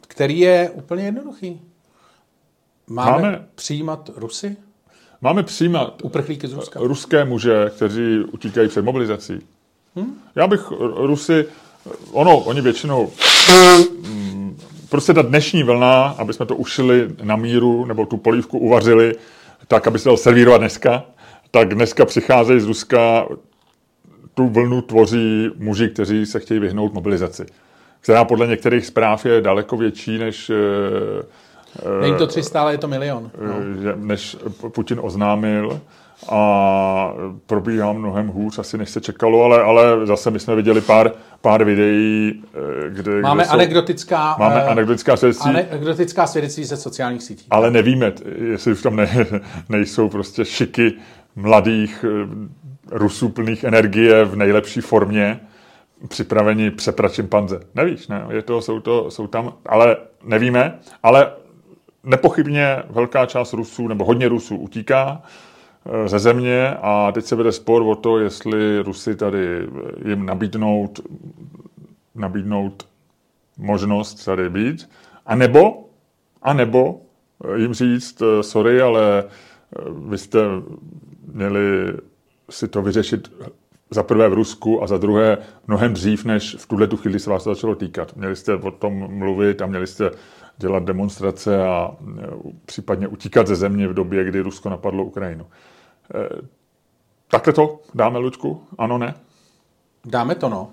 [0.00, 1.60] který je úplně jednoduchý.
[2.86, 3.44] Máme, Máme.
[3.54, 4.56] přijímat Rusy?
[5.20, 6.80] Máme přijímat Uprchlíky z Ruska?
[6.82, 9.40] ruské muže, kteří utíkají před mobilizací.
[9.96, 10.14] Hm?
[10.36, 11.44] Já bych Rusy,
[12.12, 13.10] ono, oni většinou,
[14.92, 19.14] prostě ta dnešní vlna, aby jsme to ušili na míru, nebo tu polívku uvařili,
[19.68, 21.04] tak, aby se dal servírovat dneska,
[21.50, 23.26] tak dneska přicházejí z Ruska,
[24.34, 27.46] tu vlnu tvoří muži, kteří se chtějí vyhnout mobilizaci,
[28.00, 32.88] která podle některých zpráv je daleko větší, než eh, Není to 300, ale je to
[32.88, 33.30] milion.
[33.46, 33.82] No.
[33.82, 34.36] že- než
[34.74, 35.80] Putin oznámil
[36.28, 37.14] a
[37.46, 41.64] probíhá mnohem hůř, asi než se čekalo, ale, ale zase my jsme viděli pár, pár
[41.64, 47.22] videí, eh, kde, Máme kde jsou, anekdotická, máme eh, anekdotická svědectví, anekdotická svědectví ze sociálních
[47.22, 47.46] sítí.
[47.50, 48.12] ale nevíme,
[48.50, 49.26] jestli už tam ne,
[49.68, 50.92] nejsou prostě šiky
[51.36, 52.28] mladých eh,
[52.90, 55.40] Rusů plných energie v nejlepší formě,
[56.08, 57.60] připraveni přeprat šimpanze.
[57.74, 58.26] Nevíš, ne?
[58.30, 61.32] Je to, jsou, to, jsou tam, ale nevíme, ale
[62.04, 65.22] nepochybně velká část Rusů, nebo hodně Rusů utíká
[66.06, 71.00] ze země a teď se vede spor o to, jestli Rusy tady eh, jim nabídnout,
[72.14, 72.86] nabídnout
[73.58, 74.88] možnost tady být,
[75.26, 75.88] a nebo,
[76.42, 77.00] a nebo
[77.44, 80.40] eh, jim říct, eh, sorry, ale eh, vy jste
[81.32, 81.92] měli
[82.50, 83.32] si to vyřešit
[83.90, 87.30] za prvé v Rusku a za druhé mnohem dřív, než v tuhle tu chvíli se
[87.30, 88.16] vás to začalo týkat.
[88.16, 90.10] Měli jste o tom mluvit a měli jste
[90.58, 92.26] dělat demonstrace a eh,
[92.66, 95.46] případně utíkat ze země v době, kdy Rusko napadlo Ukrajinu.
[96.14, 96.28] Eh,
[97.30, 98.62] Takhle to dáme, Luďku?
[98.78, 99.14] Ano, ne?
[100.04, 100.68] Dáme to, no.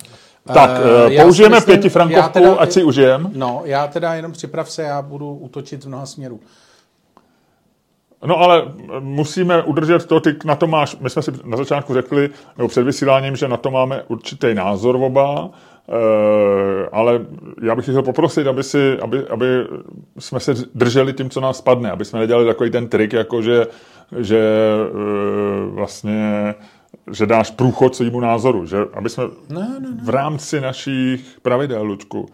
[0.53, 3.31] Tak, Eh, eh, já použijeme myslím- pětifrankovku, teda- ať si užijem.
[3.35, 6.39] No, já teda jenom připrav se, já budu útočit z mnoha směrů.
[8.25, 8.63] No ale
[8.99, 12.83] musíme udržet to, ty na to máš, my jsme si na začátku řekli, nebo před
[12.83, 15.49] vysíláním, že na to máme určitý názor oba,
[16.91, 17.21] ale
[17.63, 19.47] já bych chtěl poprosit, aby, si, aby, aby
[20.19, 23.67] jsme se drželi tím, co nás spadne, aby jsme nedělali takový ten trik, jako že,
[24.19, 26.55] že eh, vlastně
[27.11, 29.87] že dáš průchod svýmu názoru, že aby jsme Ne, ne, ne.
[30.03, 32.29] v rámci našich pravidel, Lučku,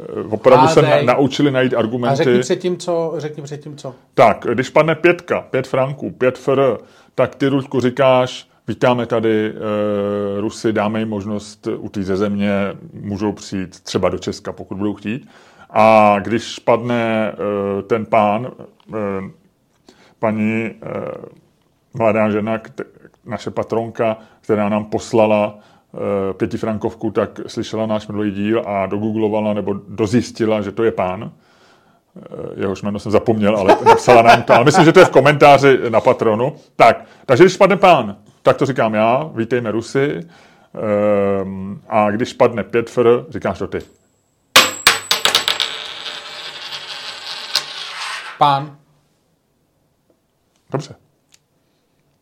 [0.00, 2.16] eh, opravdu se na, naučili najít A argumenty.
[2.24, 3.94] řekni předtím, co, řekni předtím, co.
[4.14, 6.76] Tak, když padne pětka, pět franků, pět fr,
[7.14, 12.52] tak ty, Ruďku, říkáš, vítáme tady e, Rusy, dáme jim možnost utíct ze země,
[12.92, 15.28] můžou přijít třeba do Česka, pokud budou chtít.
[15.70, 18.98] A když padne e, ten pán, e,
[20.18, 20.72] paní e,
[21.94, 22.84] mladá žena, kte,
[23.24, 29.74] naše patronka, která nám poslala e, pětifrankovku, tak slyšela náš minulý díl a dogooglovala nebo
[29.88, 31.32] dozjistila, že to je pán
[32.56, 34.54] jehož jméno jsem zapomněl, ale napsala nám to.
[34.54, 36.56] Ale myslím, že to je v komentáři na Patronu.
[36.76, 40.20] Tak, takže když padne pán, tak to říkám já, vítejme Rusy.
[41.42, 43.78] Ehm, a když padne pět fr, říkáš to ty.
[48.38, 48.76] Pán,
[50.72, 50.94] Dobře.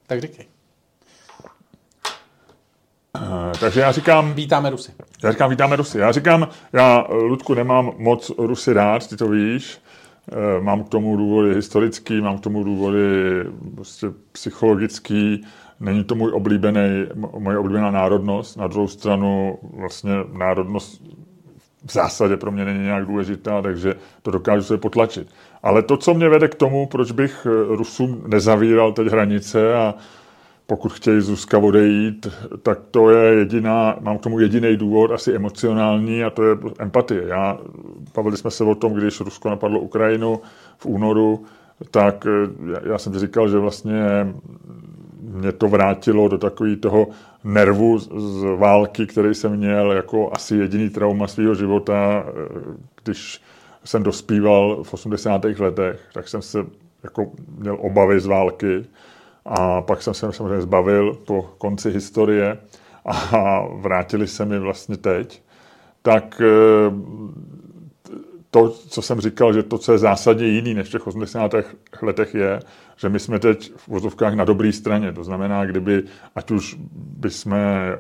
[0.07, 0.47] tak říkej.
[3.17, 4.93] Eh, takže já říkám, Vítáme Rusy.
[5.23, 5.99] já říkám, vítáme Rusy.
[5.99, 9.79] Já říkám, já, Ludku, nemám moc Rusy rád, ty to víš.
[10.33, 13.01] Eh, Mám k tomu důvody historický, mám k tomu důvody
[13.75, 15.47] prostě psychologický.
[15.81, 17.07] Není to můj oblíbený,
[17.39, 18.57] moje oblíbená národnost.
[18.57, 21.03] Na druhou stranu vlastně národnost
[21.87, 25.29] v zásadě pro mě není nějak důležitá, takže to dokážu se potlačit.
[25.63, 29.95] Ale to, co mě vede k tomu, proč bych eh, Rusům nezavíral teď hranice a
[30.67, 32.27] pokud chtějí z Ruska odejít,
[32.63, 37.23] tak to je jediná, mám k tomu jediný důvod, asi emocionální, a to je empatie.
[37.27, 37.59] Já,
[38.17, 40.41] bavili jsme se o tom, když Rusko napadlo Ukrajinu
[40.79, 41.45] v únoru,
[41.91, 43.95] tak eh, já- jsem říkal, že vlastně
[45.31, 47.07] mě to vrátilo do takového toho
[47.45, 48.09] nervu z-
[48.57, 52.33] války, který jsem měl jako asi jediný trauma svého života, eh,
[53.05, 53.43] když
[53.85, 55.61] jsem dospíval v 80.
[55.61, 56.67] letech, tak jsem se
[57.03, 58.85] jako měl obavy z války
[59.45, 62.59] a pak jsem se samozřejmě zbavil po konci historie
[63.05, 65.43] a vrátili se mi vlastně teď.
[66.03, 66.91] Tak eh,
[68.51, 71.55] to, co jsem říkal, že to, co je zásadně jiný než v těch 80.
[72.03, 72.61] letech, je,
[73.01, 75.13] že my jsme teď v vozovkách na dobré straně.
[75.13, 76.03] To znamená, kdyby,
[76.35, 77.93] ať už by jsme,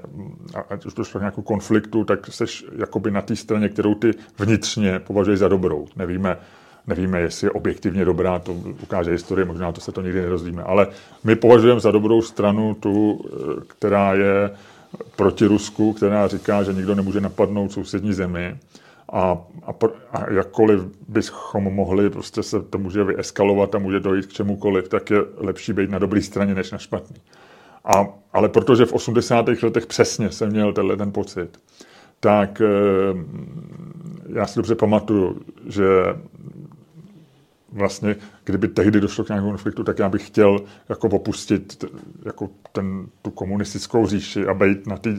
[0.70, 4.98] ať už došlo k nějakou konfliktu, tak seš jakoby na té straně, kterou ty vnitřně
[4.98, 5.86] považuješ za dobrou.
[5.96, 6.36] Nevíme,
[6.86, 10.86] nevíme, jestli je objektivně dobrá, to ukáže historie, možná to se to nikdy nerozvíme, ale
[11.24, 13.24] my považujeme za dobrou stranu tu,
[13.66, 14.51] která je
[15.16, 18.57] proti Rusku, která říká, že nikdo nemůže napadnout sousední zemi
[19.12, 19.74] a, a,
[20.12, 25.11] a jakkoliv bychom mohli, prostě se to může vyeskalovat a může dojít k čemukoliv, tak
[25.11, 27.16] je lepší být na dobré straně, než na špatný.
[27.84, 29.48] A, ale protože v 80.
[29.62, 31.58] letech přesně jsem měl tenhle ten pocit,
[32.20, 32.66] tak eh,
[34.34, 35.84] já si dobře pamatuju, že
[37.72, 41.84] vlastně, kdyby tehdy došlo k nějakému konfliktu, tak já bych chtěl jako opustit
[42.24, 45.16] jako ten, tu komunistickou říši a být na té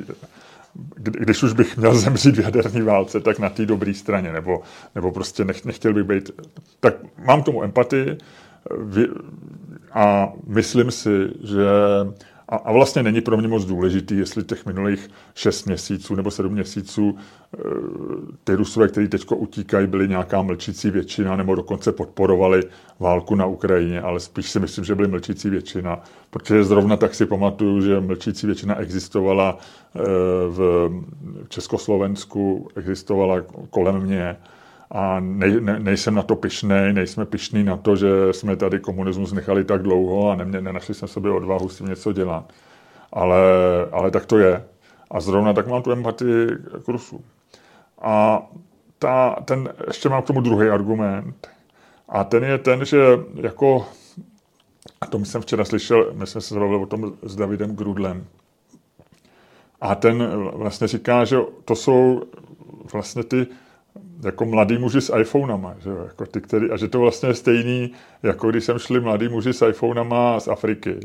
[0.96, 4.62] když už bych měl zemřít v jaderné válce, tak na té dobré straně, nebo,
[4.96, 6.32] nebo prostě nech, nechtěl bych být.
[6.80, 6.94] Tak
[7.26, 8.18] mám k tomu empatii
[9.94, 11.10] a myslím si,
[11.44, 11.66] že
[12.52, 16.54] a, a vlastně není pro mě moc důležitý, jestli těch minulých šest měsíců nebo sedm
[16.54, 17.58] měsíců e,
[18.44, 22.64] ty Rusové, kteří teď utíkají, byli nějaká mlčící většina nebo dokonce podporovali
[23.00, 26.00] válku na Ukrajině, ale spíš si myslím, že byli mlčící většina,
[26.30, 30.00] protože zrovna tak si pamatuju, že mlčící většina existovala e,
[30.50, 30.90] v
[31.50, 34.38] Československu, existovala kolem mě
[34.92, 39.34] a nej, ne, nejsem na to pišnej, nejsme pišní na to, že jsme tady komunismus
[39.34, 42.54] nechali tak dlouho a nemě, nenašli jsme sobě odvahu s tím něco dělat.
[43.14, 43.42] Ale,
[43.92, 44.64] ale tak to je.
[45.12, 46.48] A zrovna tak mám tu empatii
[46.86, 47.24] k Rusu.
[48.02, 48.42] A
[49.00, 51.48] ta, ten, ještě mám k tomu druhý argument.
[52.10, 53.86] A ten je ten, že jako,
[55.02, 58.26] a to jsem včera slyšel, my jsme se bavili o tom s Davidem Grudlem.
[59.82, 62.22] A ten vlastně říká, že to jsou
[62.94, 63.48] vlastně ty
[64.26, 67.92] jako mladý muži s iPhonama, že jako ty, který, a že to vlastně je stejný,
[68.24, 71.00] jako když jsem šli mladý muži s iPhonama z Afriky.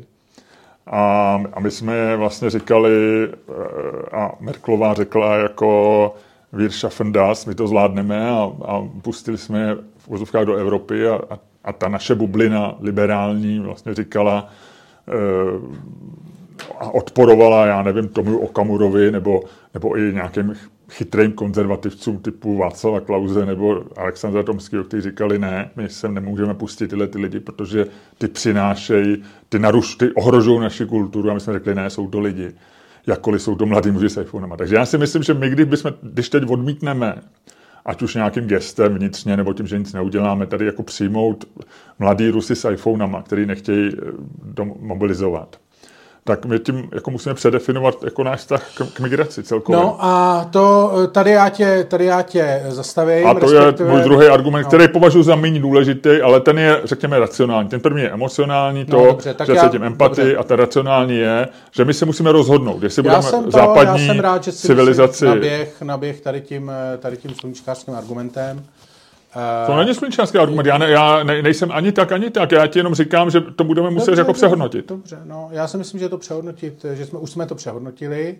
[0.86, 2.92] A, a my jsme vlastně říkali,
[3.24, 6.14] eh, a Merklová řekla jako
[6.52, 11.08] Wir schaffen das, my to zvládneme a, a pustili jsme je v vozovkách do Evropy
[11.08, 14.48] a, a, a ta naše bublina liberální vlastně říkala
[15.08, 15.12] e,
[16.78, 19.42] a odporovala, já nevím, tomu Okamurovi nebo,
[19.74, 20.54] nebo i nějakým
[20.90, 26.88] chytrým konzervativcům typu Václava Klauze nebo Alexandra Tomského, kteří říkali, ne, my sem nemůžeme pustit
[26.88, 27.86] tyhle ty lidi, protože
[28.18, 32.20] ty přinášejí, ty, naruš, ty ohrožují naši kulturu a my jsme řekli, ne, jsou to
[32.20, 32.52] lidi,
[33.06, 34.56] jakkoliv jsou to mladí muži s iPhonema.
[34.56, 37.14] Takže já si myslím, že my, když, bychom, když teď odmítneme
[37.84, 41.44] ať už nějakým gestem vnitřně, nebo tím, že nic neuděláme, tady jako přijmout
[41.98, 43.90] mladý Rusy s iPhonama, který nechtějí
[44.58, 45.56] eh, mobilizovat
[46.26, 49.82] tak my tím jako musíme předefinovat jako náš vztah k, k migraci celkově.
[49.82, 53.26] No a to tady já tě, tady já tě zastavím.
[53.26, 53.90] A to respektive...
[53.90, 54.68] je můj druhý argument, no.
[54.68, 57.68] který považuji za méně důležitý, ale ten je, řekněme, racionální.
[57.68, 60.36] Ten první je emocionální, no, to, no, dobře, že já, se tím empatii, dobře.
[60.36, 64.12] a ten racionální je, že my se musíme rozhodnout, jestli já budeme to, západní já
[64.12, 65.24] jsem rád, že civilizaci...
[65.24, 68.64] Naběh, naběh tady tím, tady tím sluníčkářským argumentem.
[69.66, 70.66] To není sluníčkářský argument.
[70.66, 72.52] Já, ne, já ne, nejsem ani tak, ani tak.
[72.52, 74.88] Já ti jenom říkám, že to budeme muset dobře, jako přehodnotit.
[74.88, 78.38] Dobře, no, já si myslím, že to přehodnotit, že jsme, už jsme to přehodnotili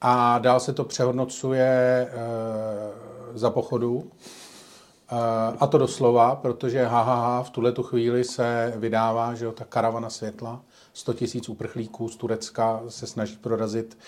[0.00, 3.94] a dál se to přehodnocuje uh, za pochodu.
[3.96, 4.06] Uh,
[5.60, 10.10] a to doslova, protože HHH v tuhle tu chvíli se vydává, že jo, ta karavana
[10.10, 10.60] světla,
[10.92, 13.98] 100 tisíc uprchlíků z Turecka se snaží prorazit,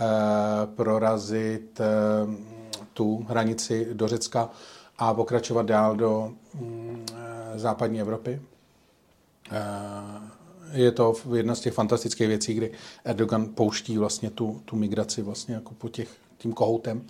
[0.00, 0.06] uh,
[0.74, 2.34] prorazit uh,
[2.94, 4.50] tu hranici do Řecka
[4.98, 8.40] a pokračovat dál do mm, eh, západní Evropy.
[9.52, 9.60] Eh,
[10.72, 12.72] je to jedna z těch fantastických věcí, kdy
[13.04, 17.02] Erdogan pouští vlastně tu, tu migraci vlastně jako po těch, tím kohoutem.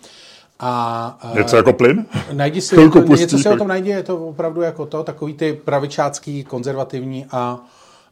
[0.59, 2.05] A, eh, něco jako plyn?
[2.33, 5.53] Najdi si, jako, něco si o tom najdi, je to opravdu jako to, takový ty
[5.53, 7.59] pravičácký, konzervativní a,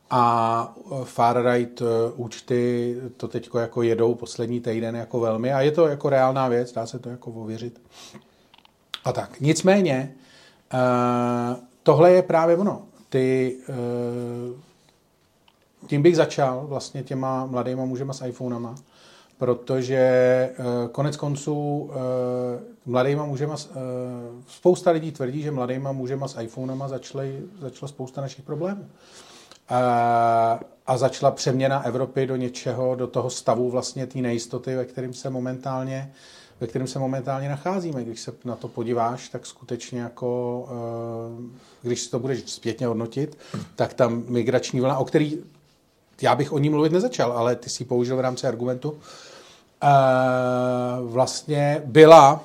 [0.09, 1.81] a far right
[2.15, 6.73] účty to teď jako jedou poslední týden jako velmi a je to jako reálná věc,
[6.73, 7.79] dá se to jako ověřit.
[9.05, 9.39] A tak.
[9.39, 10.13] Nicméně,
[10.73, 10.79] uh,
[11.83, 12.81] tohle je právě ono.
[13.09, 14.59] Ty, uh,
[15.87, 18.75] tím bych začal vlastně těma mladýma mužema s iPhonama,
[19.37, 21.91] protože uh, konec konců
[22.85, 23.55] mladýma mužema,
[24.47, 28.81] spousta lidí tvrdí, že mladýma mužema s iPhonama začaly, začala spousta našich problémů.
[28.81, 29.77] Uh,
[30.87, 35.29] a začala přeměna Evropy do něčeho, do toho stavu vlastně té nejistoty, ve kterém se
[35.29, 38.03] momentálně uh, ve kterém se momentálně nacházíme.
[38.03, 43.37] Když se na to podíváš, tak skutečně jako, eh, když si to budeš zpětně hodnotit,
[43.75, 45.37] tak tam migrační vlna, o který
[46.21, 48.97] já bych o ní mluvit nezačal, ale ty si použil v rámci argumentu,
[49.83, 49.87] eh,
[51.01, 52.43] vlastně byla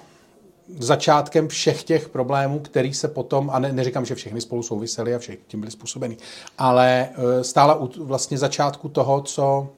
[0.79, 5.19] začátkem všech těch problémů, který se potom, a ne, neříkám, že všechny spolu souvisely a
[5.19, 6.17] všechny tím byly způsobeny,
[6.59, 9.69] ale eh, stála u vlastně začátku toho, co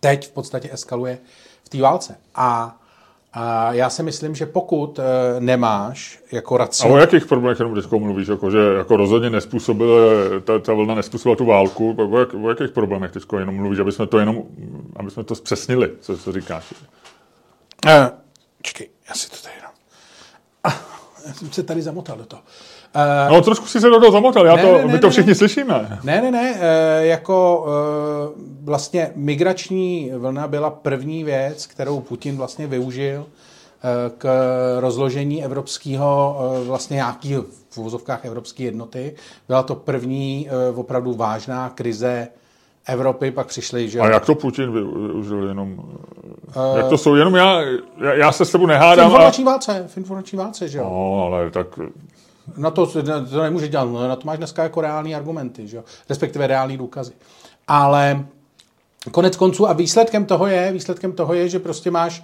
[0.00, 1.18] teď v podstatě eskaluje
[1.64, 2.16] v té válce.
[2.34, 2.78] A
[3.38, 5.02] A já si myslím, že pokud e,
[5.40, 6.96] nemáš jako A racionální...
[6.96, 8.28] o jakých problémech jenom teď mluvíš?
[8.28, 9.98] Jako, že jako rozhodně nespůsobila,
[10.44, 11.96] ta, ta vlna nespůsobila tu válku.
[11.98, 14.42] O, jak, o jakých problémech teď jenom mluvíš, aby jsme to jenom,
[14.96, 16.74] aby jsme to zpřesnili, co, co říkáš?
[17.86, 17.92] Uh,
[18.62, 19.72] čekej, já si to tady dám.
[20.64, 20.72] Ah,
[21.26, 22.42] já jsem se tady zamotal do toho.
[22.42, 22.75] Uh,
[23.30, 25.10] No trošku si se do toho zamotal, já Ne, to, ne, ne, my to ne,
[25.10, 25.34] všichni ne.
[25.34, 25.98] slyšíme.
[26.04, 32.66] Ne, ne, ne, eh, jako eh, vlastně migrační vlna byla první věc, kterou Putin vlastně
[32.66, 34.28] využil eh, k
[34.80, 37.34] rozložení evropského, eh, vlastně nějaký
[37.70, 39.14] v uvozovkách evropské jednoty.
[39.48, 42.28] Byla to první eh, opravdu vážná krize
[42.88, 44.00] Evropy, pak přišli, že...
[44.00, 45.82] A jak to Putin vy- využil jenom?
[46.76, 47.14] jak to jsou?
[47.14, 47.60] Jenom já,
[48.00, 49.06] já, já se s tebou v nehádám.
[49.06, 50.84] A, informační válce, v informační válce, že jo?
[50.84, 51.66] no, ale tak
[52.56, 52.86] Na to,
[53.30, 55.84] to nemůže dělat, no, na to máš dneska jako reální argumenty, že jo?
[56.08, 57.12] respektive reální důkazy.
[57.68, 58.26] Ale
[59.10, 62.22] konec konců a výsledkem toho je, výsledkem toho je, že prostě máš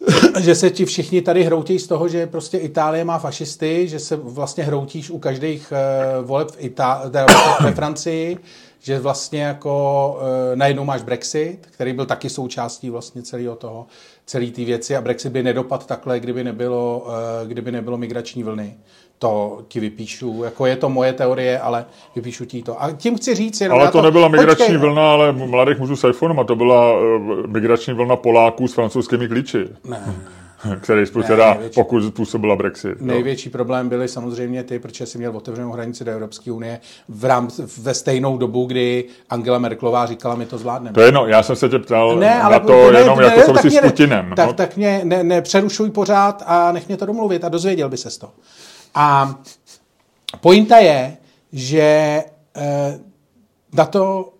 [0.40, 4.16] že se ti všichni tady hroutí z toho, že prostě Itálie má fašisty, že se
[4.16, 7.26] vlastně hroutíš u každých uh, voleb v Itá- teda
[7.62, 8.38] ve Francii,
[8.80, 13.86] že vlastně jako uh, najednou máš Brexit, který byl taky součástí vlastně celého toho,
[14.26, 18.76] celé té věci a Brexit by nedopadl takhle, kdyby nebylo, uh, kdyby nebylo migrační vlny.
[19.22, 21.84] To ti vypíšu, jako je to moje teorie, ale
[22.16, 22.82] vypíšu ti to.
[22.82, 23.78] A tím chci říct jenom...
[23.78, 26.98] Ale já to nebyla migrační počkej, vlna, ale mladých mužů s iPhonem, a to byla
[27.00, 30.14] uh, migrační vlna Poláků s francouzskými klíči, Ne.
[30.80, 32.90] který teda, největší- pokud způsobila Brexit.
[32.90, 32.96] jo.
[33.00, 37.62] Největší problém byly samozřejmě ty, protože jsi měl otevřenou hranici do Evropské unie v rámci,
[37.78, 40.94] ve stejnou dobu, kdy Angela Merklová říkala, my to zvládneme.
[40.94, 43.38] To je jedno, já jsem se tě ptal Ne, ale na to jenom ne, jako
[43.38, 44.32] ne, souvisí s Putinem.
[44.36, 44.52] Tak, no.
[44.52, 48.28] tak mě ne, nepřerušuj pořád a nech mě to domluvit a dozvěděl by se to.
[48.94, 49.34] A
[50.40, 51.16] pointa je,
[51.52, 51.80] že
[52.56, 52.98] eh,
[53.72, 54.32] na to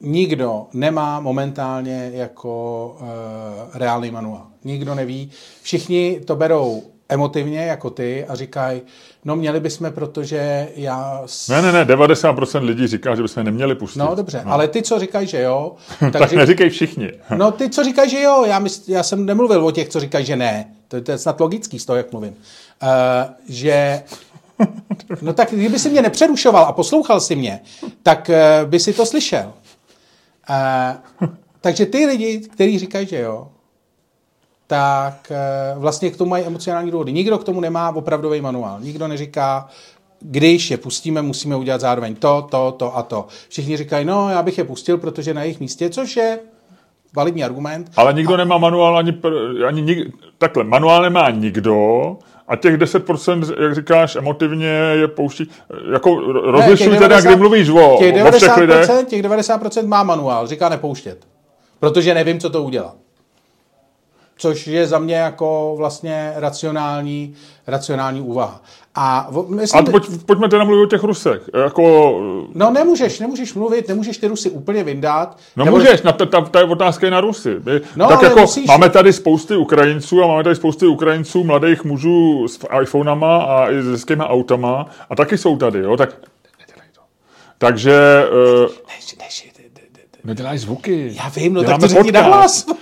[0.00, 4.46] nikdo nemá momentálně jako eh, reálný manuál.
[4.64, 5.30] Nikdo neví.
[5.62, 8.80] Všichni to berou emotivně, jako ty, a říkají,
[9.24, 11.22] no měli bychom, protože já...
[11.26, 13.98] s- Ne, ne, ne, 90% lidí říká, že bychom neměli pustit.
[13.98, 17.12] No dobře, ale ty, co říkají, že jo, tak, Tak ři- neříkej všichni.
[17.36, 20.24] No ty, co říkají, že jo, já, mysl, já jsem nemluvil o těch, co říkají,
[20.24, 20.72] že ne.
[20.88, 22.34] To, to je snad logický z toho, jak mluvím.
[22.82, 24.02] Uh, že...
[25.22, 27.60] No tak kdyby si mě nepřerušoval a poslouchal si mě,
[28.02, 29.52] tak uh, by si to slyšel.
[30.50, 31.28] Uh,
[31.60, 33.48] takže ty lidi, kteří říkají, že jo,
[34.66, 35.32] tak
[35.74, 37.12] uh, vlastně k tomu mají emocionální důvody.
[37.12, 38.80] Nikdo k tomu nemá opravdový manuál.
[38.80, 39.68] Nikdo neříká,
[40.20, 43.26] když je pustíme, musíme udělat zároveň to, to, to a to.
[43.48, 46.38] Všichni říkají, no, já bych je pustil, protože na jejich místě, což je
[47.16, 47.90] validní argument.
[47.96, 49.20] Ale nikdo nemá manuál ani,
[49.66, 49.98] ani nik,
[50.38, 52.18] takhle, manuál nemá nikdo
[52.52, 55.50] a těch 10%, jak říkáš, emotivně je pouští,
[55.92, 58.88] jako rozlišuj těch teda, 90 kdy mluvíš o, těch o všech lidech.
[58.88, 61.26] 90%, těch 90% má manuál, říká nepouštět.
[61.80, 62.94] Protože nevím, co to udělá.
[64.36, 67.34] Což je za mě jako vlastně racionální,
[67.66, 68.62] racionální úvaha.
[68.94, 71.42] A myslím, A pojď, pojďme teda mluvit o těch Rusech.
[71.62, 71.82] Jako,
[72.54, 75.38] no nemůžeš, nemůžeš mluvit, nemůžeš ty Rusy úplně vyndat.
[75.56, 77.56] no Nebo- můžeš, na, ta, ta, ta je otázka je na Rusy.
[77.64, 81.84] My, No, tak jako musíš- máme tady spousty Ukrajinců a máme tady spousty Ukrajinců, mladých
[81.84, 86.10] mužů s iPhonama a i s hezkýma autama a taky jsou tady, jo, tak
[86.60, 87.00] nedělej to.
[87.58, 88.24] Takže
[88.64, 89.52] uh, Než, než,
[90.24, 91.12] neděláš zvuky.
[91.22, 92.30] já vím, no tak to řekni podcast.
[92.30, 92.66] nahlas.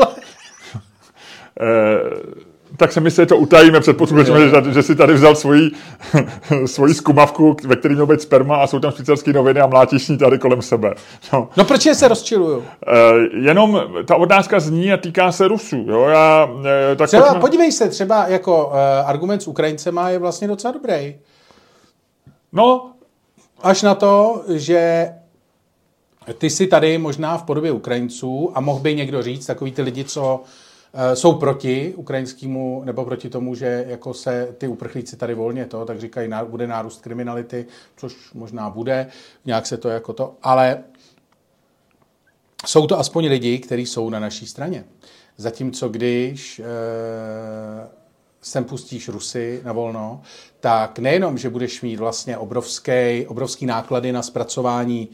[2.77, 5.71] Tak se my si to utajíme před posluchačem, že, že si tady vzal svoji,
[6.66, 10.18] svoji skumavku, ve které měl být sperma a jsou tam švýcarské noviny a mlátíš ní
[10.18, 10.95] tady kolem sebe.
[11.33, 11.49] No.
[11.57, 12.64] No proč se rozčiluju?
[12.87, 12.93] Eh,
[13.41, 15.85] jenom ta otázka zní a týká se Rusů.
[15.89, 16.03] Jo?
[16.03, 16.49] Já,
[16.93, 18.75] eh, tak Třeba, pojďme- podívej se, třeba jako uh,
[19.07, 21.14] argument s Ukrajincema je vlastně docela dobrý.
[22.53, 22.91] No,
[23.62, 25.11] Až na to, že
[26.39, 30.05] ty si tady možná v podobě Ukrajinců a mohl by někdo říct, takový ty lidi,
[30.05, 30.43] co
[31.14, 36.01] jsou proti ukrajinskému, nebo proti tomu, že jako se ty uprchlíci tady volně to, tak
[36.01, 37.66] říkají, bude nárůst kriminality,
[37.97, 39.07] což možná bude,
[39.45, 40.84] nějak se to jako to, ale
[42.66, 44.84] jsou to aspoň lidi, kteří jsou na naší straně.
[45.36, 46.64] Zatímco když e,
[48.43, 50.22] sem pustíš Rusy na volno,
[50.61, 55.09] tak nejenom, že budeš mít vlastně obrovské, obrovský náklady na zpracování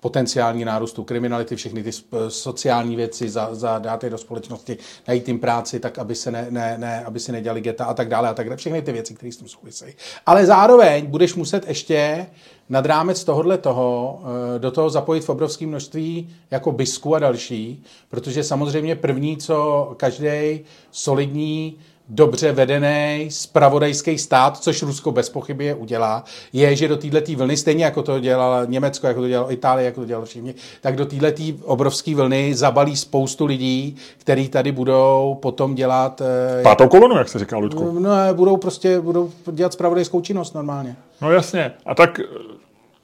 [0.00, 1.90] potenciální nárůstu kriminality, všechny ty
[2.28, 4.78] sociální věci, za, za dát je do společnosti,
[5.08, 8.08] najít jim práci, tak aby, se ne, ne, ne, aby si nedělali geta a tak
[8.08, 8.56] dále a tak dále.
[8.56, 9.94] Všechny ty věci, které s tím souvisejí.
[10.26, 12.26] Ale zároveň budeš muset ještě
[12.68, 14.20] nad rámec tohohle toho
[14.56, 19.88] eh, do toho zapojit v obrovské množství jako bisku a další, protože samozřejmě první, co
[19.96, 21.78] každý solidní
[22.08, 27.84] dobře vedený spravodajský stát, což Rusko bez pochyby udělá, je, že do této vlny, stejně
[27.84, 31.42] jako to dělalo Německo, jako to dělalo Itálie, jako to dělalo všichni, tak do této
[31.64, 36.22] obrovské vlny zabalí spoustu lidí, kteří tady budou potom dělat...
[36.60, 38.00] Eh, Pátou kolonu, jak se říká, Ludku.
[38.00, 40.96] No, budou prostě budou dělat spravodajskou činnost normálně.
[41.22, 41.72] No jasně.
[41.86, 42.20] A tak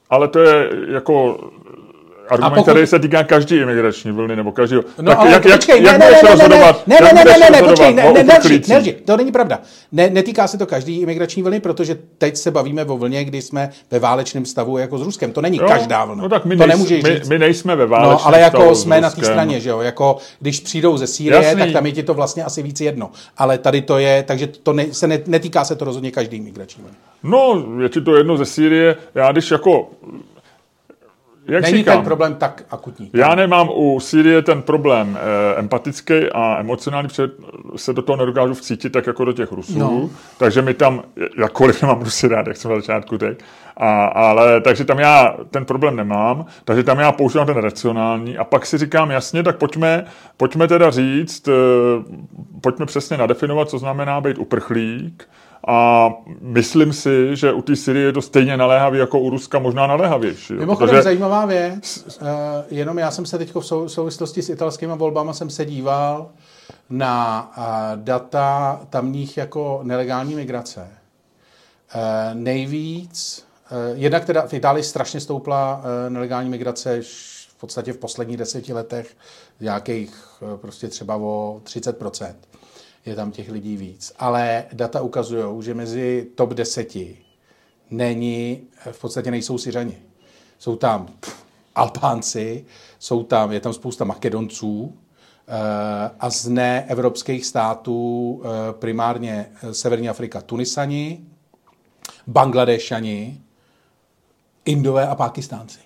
[0.09, 1.37] ale to je jako
[2.29, 2.71] argument, pokud...
[2.71, 4.83] který se týká každé imigrační vlny nebo každého.
[5.01, 6.57] No, tak ale jak, počkej, jak, ne, jak ne, ne, ne,
[6.87, 9.59] ne, ne, ne, ne, ne, ne, počkej, ne, ne, nelži, nelži, to není pravda.
[9.91, 13.69] Ne, netýká se to každý imigrační vlny, protože teď se bavíme o vlně, kdy jsme
[13.91, 15.31] ve válečném stavu jako s Ruskem.
[15.31, 16.23] To není jo, každá vlna.
[16.23, 19.09] No tak my, to nejs, my, my nejsme ve válečném No, ale jako jsme na
[19.09, 22.43] té straně, že jo, jako když přijdou ze Sýrie, tak tam je ti to vlastně
[22.43, 23.11] asi víc jedno.
[23.37, 26.83] Ale tady to je, takže to ne, se ne, netýká se to rozhodně každý imigrační
[26.83, 26.97] vlny.
[27.23, 28.95] No, je ti to jedno ze Sýrie.
[29.15, 29.89] Já když jako
[31.47, 33.09] jak Není říkám, ten problém tak akutní.
[33.13, 37.29] Já nemám u Sýrie ten problém eh, empatický a emocionální, protože
[37.75, 39.79] se do toho nedokážu vcítit tak jako do těch Rusů.
[39.79, 40.09] No.
[40.37, 41.03] Takže mi tam,
[41.37, 43.39] jakkoliv nemám Rusy rád, jak jsem na začátku teď,
[43.77, 48.43] a, ale takže tam já ten problém nemám, takže tam já používám ten racionální a
[48.43, 50.05] pak si říkám jasně, tak pojďme,
[50.37, 51.51] pojďme teda říct, eh,
[52.61, 55.29] pojďme přesně nadefinovat, co znamená být uprchlík,
[55.67, 56.09] a
[56.41, 60.53] myslím si, že u té Syrie je to stejně naléhavý jako u Ruska, možná naléhavější.
[60.53, 61.03] Mimochodem protože...
[61.03, 62.27] zajímavá věc, uh,
[62.69, 66.29] jenom já jsem se teď v souvislosti s italskými volbami jsem se díval
[66.89, 67.63] na uh,
[68.03, 70.87] data tamních jako nelegální migrace.
[71.95, 72.01] Uh,
[72.33, 73.45] nejvíc,
[73.93, 77.01] jednak teda v Itálii strašně stoupla nelegální migrace
[77.47, 79.17] v podstatě v posledních deseti letech
[79.59, 80.15] nějakých
[80.61, 82.33] prostě třeba o 30%
[83.05, 84.13] je tam těch lidí víc.
[84.19, 86.95] Ale data ukazují, že mezi top 10
[87.89, 89.97] není, v podstatě nejsou Syřani.
[90.59, 91.07] Jsou tam
[91.75, 92.65] Albánci,
[92.99, 94.97] jsou tam, je tam spousta Makedonců,
[95.47, 101.25] eh, a z neevropských států eh, primárně Severní Afrika Tunisani,
[102.27, 103.41] Bangladešani,
[104.65, 105.85] Indové a Pakistánci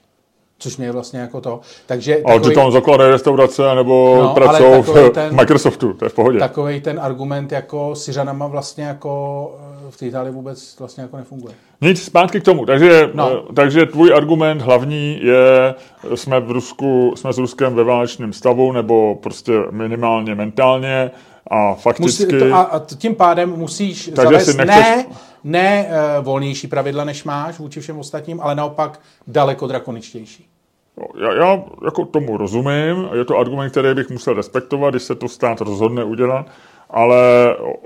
[0.59, 1.59] což mě je vlastně jako to.
[1.85, 6.09] Takže ale takový, ty tam zakladají restaurace nebo no, pracují v ten, Microsoftu, to je
[6.09, 6.39] v pohodě.
[6.39, 9.55] Takový ten argument jako Syřanama vlastně jako
[9.87, 11.53] eh, v té Itálii vůbec vlastně jako nefunguje.
[11.81, 12.65] Nic, zpátky k tomu.
[12.65, 13.31] Takže, no.
[13.31, 15.75] Eh, takže tvůj argument hlavní je,
[16.15, 21.11] jsme v Rusku, jsme s Ruskem ve válečném stavu, nebo prostě minimálně mentálně
[21.47, 22.25] a fakticky...
[22.25, 24.85] Musí, to, a, tím pádem musíš takže zavést si nechceš...
[24.85, 25.05] ne,
[25.43, 30.49] ne uh, volnější pravidla, než máš vůči všem ostatním, ale naopak daleko drakoničtější.
[30.97, 35.15] No, já, já jako tomu rozumím, je to argument, který bych musel respektovat, když se
[35.15, 36.45] to stát rozhodne udělat,
[36.89, 37.17] ale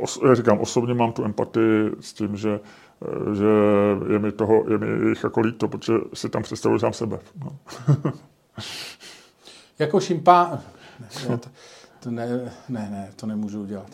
[0.01, 2.59] os, já říkám, osobně mám tu empatii s tím, že,
[3.05, 3.45] eh, že
[4.13, 7.19] je mi toho, je mi jich jako líto, protože si tam představuji sám sebe.
[7.43, 7.57] No.
[9.79, 10.59] jako šimpá...
[11.29, 11.49] Ne, to,
[11.99, 13.89] to ne, ne, ne, to nemůžu udělat.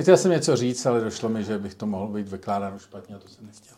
[0.00, 3.18] Chtěl jsem něco říct, ale došlo mi, že bych to mohl být vykládáno špatně a
[3.18, 3.76] to jsem nechtěl.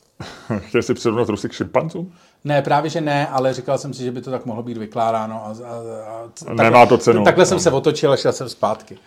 [0.68, 2.12] Chtěl jsi přirovnat Rusy k šimpanzům?
[2.44, 5.46] Ne, právě že ne, ale říkal jsem si, že by to tak mohlo být vykládáno.
[5.46, 7.24] A, a, a takhle, Nemá to cenu.
[7.24, 8.98] Takhle jsem se otočil a šel jsem zpátky.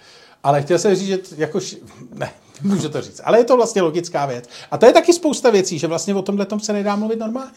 [0.44, 1.60] Ale chtěl jsem říct, že jako,
[2.14, 4.50] ne, můžu to říct, ale je to vlastně logická věc.
[4.72, 7.52] A to je taky spousta věcí, že vlastně o tomhle tom se nedá mluvit normálně.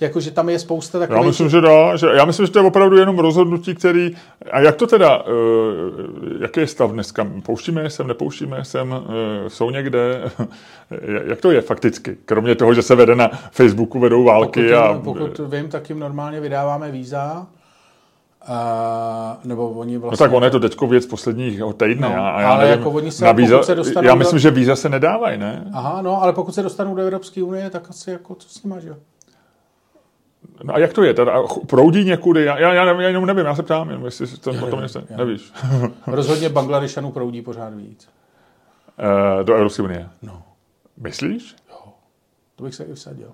[0.00, 1.22] Jako, že tam je spousta takových...
[1.22, 1.96] Já myslím, že dá.
[1.96, 4.16] Že, já myslím, že to je opravdu jenom rozhodnutí, který...
[4.50, 5.22] A jak to teda...
[5.22, 5.32] Uh,
[6.40, 7.26] jaký je stav dneska?
[7.42, 8.92] Pouštíme sem, nepouštíme sem?
[8.92, 10.30] Uh, jsou někde?
[11.26, 12.16] jak to je fakticky?
[12.24, 15.00] Kromě toho, že se vede na Facebooku, vedou války pokud, a...
[15.04, 17.46] Pokud vím, tak jim normálně vydáváme víza.
[18.48, 18.54] Uh,
[19.44, 20.24] nebo oni vlastně...
[20.24, 22.08] No tak on je to teďko věc posledního týdne.
[22.16, 24.38] No, a já ale nevím, jako oni se, víza, se dostanou Já myslím, do...
[24.38, 25.70] že víza se nedávají, ne?
[25.72, 28.80] Aha, no, ale pokud se dostanou do Evropské unie, tak asi jako co s nima,
[28.80, 28.96] že jo?
[30.62, 31.14] No a jak to je?
[31.14, 32.44] Teda proudí někudy?
[32.44, 35.02] Já, já, já, já jenom nevím, já se ptám, jenom jestli to o tom něco
[35.16, 35.52] nevíš.
[36.06, 38.08] Rozhodně Bangladešanů proudí pořád víc.
[39.38, 40.08] Uh, do Evropské unie?
[40.22, 40.42] No.
[40.96, 41.56] Myslíš?
[41.70, 41.92] Jo.
[42.56, 43.30] To bych se i vsadil.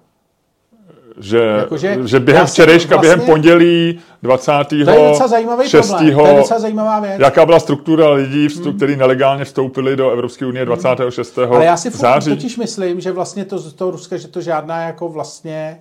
[1.18, 4.52] Že, jako, že, že během včerejška, vlastně, během pondělí 20.
[4.68, 5.88] To je docela zajímavý 6.
[5.88, 6.16] problém.
[6.16, 7.20] To je docela zajímavá věc.
[7.20, 8.76] Jaká byla struktura lidí, hmm.
[8.76, 11.36] kteří nelegálně vstoupili do Evropské unie 26.
[11.36, 11.52] Hmm.
[11.52, 12.30] Ale já si září.
[12.30, 15.80] totiž myslím, že vlastně to, to Ruska, že to žádná jako vlastně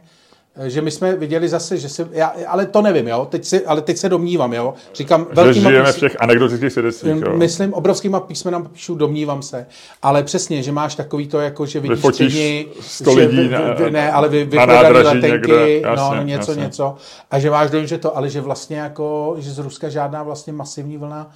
[0.67, 3.81] že my jsme viděli zase, že se, já, ale to nevím, jo, teď se, ale
[3.81, 5.95] teď se domnívám, jo, říkám že žijeme pís...
[5.95, 7.37] v těch anekdotických svědectvích, jo.
[7.37, 9.65] Myslím, obrovskýma písmenama píšu, domnívám se,
[10.01, 14.29] ale přesně, že máš takový to, jako, že vidíš lidi, sto lidí na, ne, ale
[14.29, 16.63] vy, vyprodaný letenky, někde, jasně, no, něco, jasně.
[16.63, 16.95] něco,
[17.31, 20.53] a že máš dojem, že to, ale že vlastně jako, že z Ruska žádná vlastně
[20.53, 21.31] masivní vlna,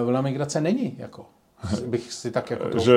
[0.00, 1.26] uh, vlna migrace není, jako
[1.86, 2.92] bych si tak jako že,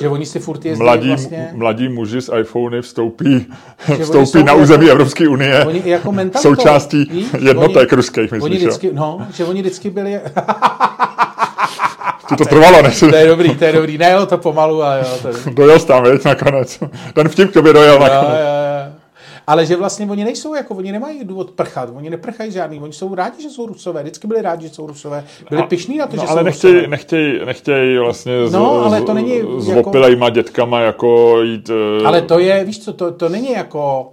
[0.00, 1.48] že oni si furt jezdí mladí, vlastně...
[1.54, 3.46] mladí muži z iPhony vstoupí,
[4.02, 8.90] vstoupí na území jako, Evropské unie oni jako součástí jednotek oni, ruských, myslíš, oni vždycky,
[8.92, 10.20] No, že oni vždycky byli...
[12.28, 13.98] Ti to trvalo, než To je dobrý, to je dobrý.
[13.98, 15.18] Nejelo to pomalu, ale jo.
[15.22, 15.34] To je.
[15.54, 16.78] Dojel jsi tam, veď, nakonec.
[17.14, 18.40] Ten vtip k tobě dojel Jo, nakonec.
[18.40, 18.83] jo, jo.
[19.46, 23.14] Ale že vlastně oni nejsou jako, oni nemají důvod prchat, oni neprchají žádný, oni jsou
[23.14, 26.22] rádi, že jsou rusové, vždycky byli rádi, že jsou rusové, byli pišní na to, No,
[26.22, 26.88] že ale jsou nechtějí, rusové.
[26.90, 31.70] nechtějí, nechtějí vlastně s, No, ale to není s jako- opilejma dětkama jako jít...
[32.00, 34.12] eh, Ale to je, víš co, to, to není jako,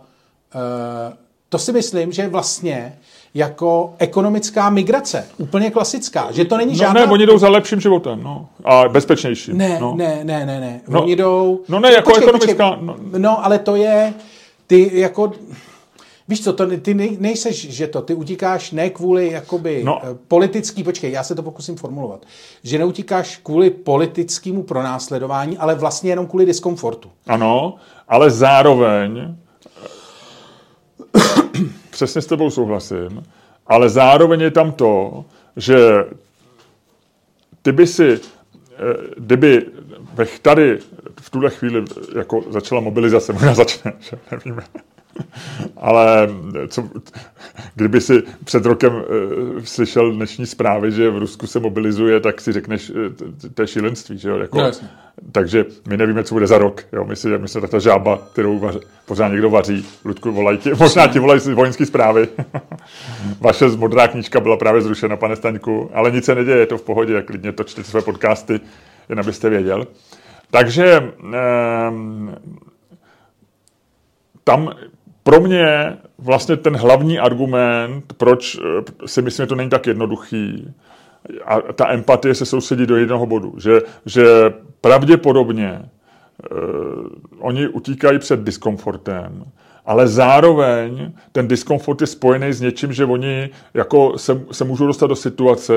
[0.56, 1.14] uh,
[1.50, 2.94] to si myslím, že vlastně
[3.34, 7.06] jako ekonomická migrace, úplně klasická, že to není No žádná...
[7.06, 8.48] ne, oni jdou za lepším životem, no.
[8.66, 9.58] A bezpečnějším.
[9.58, 9.94] Ne, no.
[9.98, 10.82] ne, ne, ne, ne.
[10.88, 11.60] No, Oni jdou...
[11.70, 12.96] no ne, jako ekonomická- no.
[13.12, 13.20] no.
[13.20, 14.14] no, ale to je...
[14.72, 15.32] Ty jako...
[16.28, 20.02] Víš co, to, ty nej- nejseš, že to, ty utíkáš ne kvůli jakoby No.
[20.06, 20.18] no.
[20.28, 22.26] politický, počkej, já se to pokusím formulovat,
[22.64, 27.12] že neutíkáš kvůli politickému pronásledování, ale vlastně jenom kvůli diskomfortu.
[27.28, 27.76] Ano,
[28.08, 29.36] ale zároveň,
[31.90, 33.24] přesně s tebou souhlasím,
[33.68, 35.78] ale zároveň je tam to, že
[37.62, 38.78] ty by si, eh,
[39.18, 39.66] kdyby
[40.42, 40.80] tady
[41.22, 41.84] v tuhle chvíli
[42.18, 44.64] jako začala mobilizace, možná začne, že nevíme,
[45.78, 46.30] ale
[46.68, 46.90] co,
[47.76, 49.02] kdyby si před rokem uh,
[49.64, 52.92] slyšel dnešní zprávy, že v Rusku se mobilizuje, tak si řekneš,
[53.46, 54.38] eh, to je šílenství, že jo?
[54.38, 54.90] Jako, No, jasně.
[55.32, 56.84] takže my nevíme, co bude za rok.
[56.94, 57.06] Jo?
[57.06, 61.08] My si, my si ta žába, kterou vař, pořád někdo vaří, Ludku, volají ti, možná
[61.08, 62.28] ti volají vojenské zprávy.
[63.42, 66.82] Vaše modrá knížka byla právě zrušena, pane Staňku, ale nic se neděje, je to v
[66.84, 68.60] pohodě, klidně točte své podcasty,
[69.10, 69.88] jen abyste věděl.
[70.52, 72.36] Takže ehm,
[74.44, 74.74] tam
[75.24, 80.74] pro mě vlastně ten hlavní argument, proč eh, si myslím, že to není tak jednoduchý,
[81.46, 84.26] a ta empatie se soustředí do jednoho bodu, že, že
[84.82, 85.82] pravděpodobně
[86.52, 87.08] uh,
[87.40, 89.46] oni utíkají před diskomfortem,
[89.86, 95.08] ale zároveň ten diskomfort je spojený s něčím, že oni jako se, se můžou dostat
[95.08, 95.74] do situace,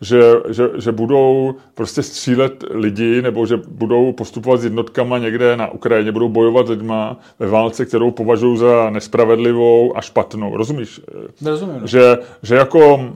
[0.00, 5.70] že, že, že budou prostě střílet lidi nebo že budou postupovat s jednotkama někde na
[5.70, 10.56] Ukrajině, budou bojovat s lidma ve válce, kterou považují za nespravedlivou a špatnou.
[10.56, 11.00] Rozumíš?
[11.44, 11.80] Rozumím.
[11.80, 11.86] no.
[11.86, 13.10] Že, že, jako,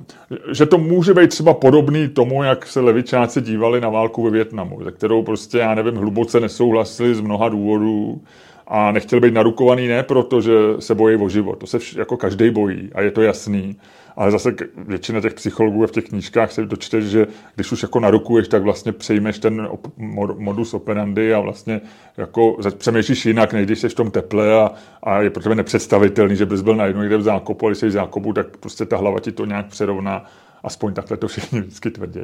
[0.52, 4.80] že to může být třeba podobný tomu, jak se levičáci dívali na válku ve Větnamu,
[4.90, 8.20] kterou prostě, já nevím, hluboce nesouhlasili z mnoha důvodů
[8.68, 11.58] a nechtěli být narukovaný ne proto, že se bojí o život.
[11.58, 13.76] To se vš- jako každý bojí a je to jasný.
[14.16, 18.00] Ale zase většina těch psychologů a v těch knížkách se dočteš, že když už jako
[18.00, 21.80] narukuješ, tak vlastně přejmeš ten op- mod- modus operandi a vlastně
[22.16, 24.70] jako přemýšlíš jinak, než když jsi v tom teple a,
[25.02, 27.86] a je pro tebe nepředstavitelný, že bys byl najednou někde v zákopu a když jsi
[27.86, 30.24] v zákopu, tak prostě ta hlava ti to nějak přerovná.
[30.64, 32.20] Aspoň takhle to všichni vždycky tvrdí.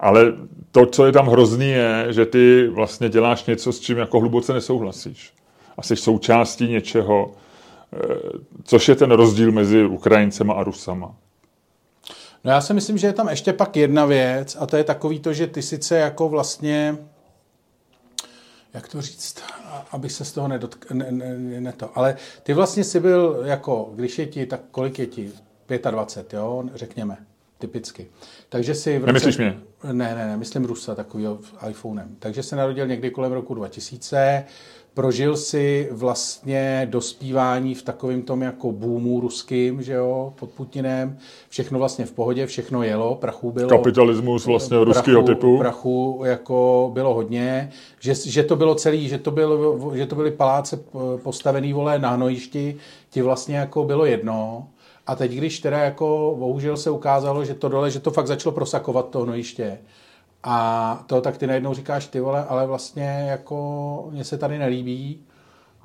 [0.00, 0.32] Ale
[0.72, 4.52] to, co je tam hrozný, je, že ty vlastně děláš něco, s čím jako hluboce
[4.52, 5.32] nesouhlasíš.
[5.76, 7.32] A jsi součástí něčeho,
[7.92, 7.98] eh,
[8.64, 11.14] což je ten rozdíl mezi Ukrajincema a Rusama.
[12.44, 15.20] No já si myslím, že je tam ještě pak jedna věc a to je takový
[15.20, 16.98] to, že ty sice jako vlastně
[18.76, 20.90] jak to říct, a- abych se z toho nedotk...
[20.90, 21.90] Ne, ne, ne to.
[21.94, 25.32] Ale ty vlastně si byl jako, když je ti, tak kolik je ti?
[25.90, 27.16] 25, jo, řekněme,
[27.58, 28.06] typicky.
[28.48, 29.06] Takže si v roce...
[29.06, 29.58] Nemyslíš mě?
[29.84, 32.16] Ne, ne, ne, myslím Rusa, takovýho iPhonem.
[32.18, 34.44] Takže se narodil někdy kolem roku 2000,
[34.96, 41.18] prožil si vlastně dospívání v takovém tom jako boomu ruským, že jo, pod Putinem.
[41.48, 43.68] Všechno vlastně v pohodě, všechno jelo, prachu bylo.
[43.68, 45.58] Kapitalismus vlastně ruského typu.
[45.58, 47.70] Prachu jako bylo hodně,
[48.00, 50.80] že, že to bylo celý, že to, bylo, že to byly paláce
[51.22, 52.76] postavený vole na hnojišti,
[53.10, 54.68] ti vlastně jako bylo jedno.
[55.06, 58.52] A teď, když teda jako bohužel se ukázalo, že to dole, že to fakt začalo
[58.52, 59.78] prosakovat to hnojiště,
[60.48, 65.20] a to tak ty najednou říkáš, ty vole, ale vlastně jako mně se tady nelíbí.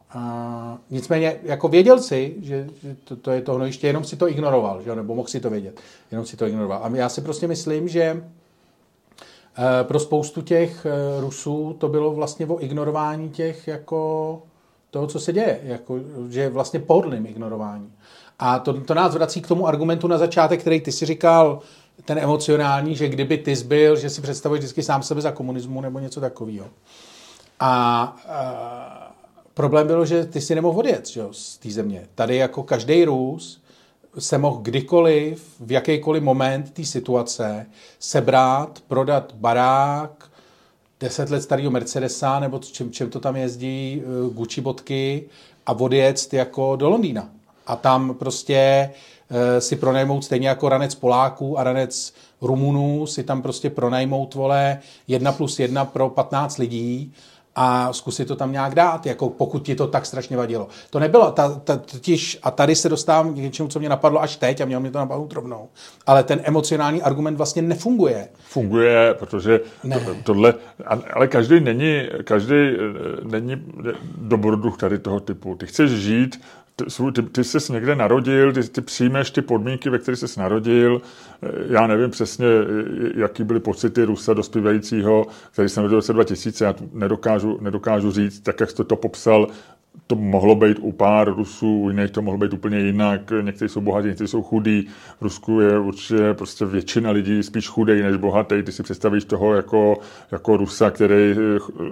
[0.09, 4.29] A nicméně jako věděl si, že, že to, to je to hnojiště, jenom si to
[4.29, 4.95] ignoroval, že?
[4.95, 5.81] nebo mohl si to vědět,
[6.11, 6.81] jenom si to ignoroval.
[6.83, 12.45] A já si prostě myslím, že eh, pro spoustu těch eh, Rusů to bylo vlastně
[12.45, 14.41] o ignorování těch jako
[14.91, 15.99] toho, co se děje, jako,
[16.29, 17.91] že vlastně pohodlným ignorování.
[18.39, 21.61] A to, to nás vrací k tomu argumentu na začátek, který ty si říkal,
[22.05, 25.99] ten emocionální, že kdyby ty zbyl, že si představuješ vždycky sám sebe za komunismu nebo
[25.99, 26.67] něco takového.
[27.59, 29.15] A, a
[29.53, 32.07] problém bylo, že ty si nemohl odjet že z té země.
[32.15, 33.61] Tady jako každý Rus
[34.19, 37.65] se mohl kdykoliv, v jakýkoliv moment té situace
[37.99, 40.31] sebrat, prodat barák,
[40.99, 45.23] deset let starého Mercedesa, nebo čem, čem to tam jezdí, uh, Gucci bodky
[45.65, 47.29] a odjet jako do Londýna.
[47.67, 48.89] A tam prostě
[49.59, 55.31] si pronajmout stejně jako ranec Poláků a ranec Rumunů, si tam prostě pronajmout, vole, jedna
[55.31, 57.13] plus jedna pro 15 lidí
[57.55, 60.67] a zkusit to tam nějak dát, jako pokud ti to tak strašně vadilo.
[60.89, 64.35] To nebylo, ta, ta, totiž, a tady se dostávám k něčemu, co mě napadlo až
[64.35, 65.69] teď a mělo mě to napadnout rovnou,
[66.07, 68.27] ale ten emocionální argument vlastně nefunguje.
[68.49, 69.99] Funguje, protože ne.
[69.99, 70.53] to, tohle,
[71.13, 72.77] ale každý není, každý eh,
[73.23, 73.63] není
[74.17, 75.55] dobrodruh tady toho typu.
[75.55, 76.41] Ty chceš žít
[76.75, 81.01] ty, ty, ty jsi někde narodil, ty, ty přijmeš ty podmínky, ve kterých jsi narodil.
[81.67, 82.45] Já nevím přesně,
[83.15, 88.39] jaký byly pocity Rusa dospívajícího, který se narodil v roce 2000, já nedokážu, nedokážu říct,
[88.39, 89.47] tak jak jste to popsal,
[90.07, 93.21] to mohlo být u pár Rusů, u jiných to mohlo být úplně jinak.
[93.41, 94.87] Někteří jsou bohatí, někteří jsou chudí.
[95.19, 98.63] V Rusku je určitě prostě většina lidí spíš chudej než bohatý.
[98.63, 99.97] Ty si představíš toho jako,
[100.31, 101.35] jako Rusa, který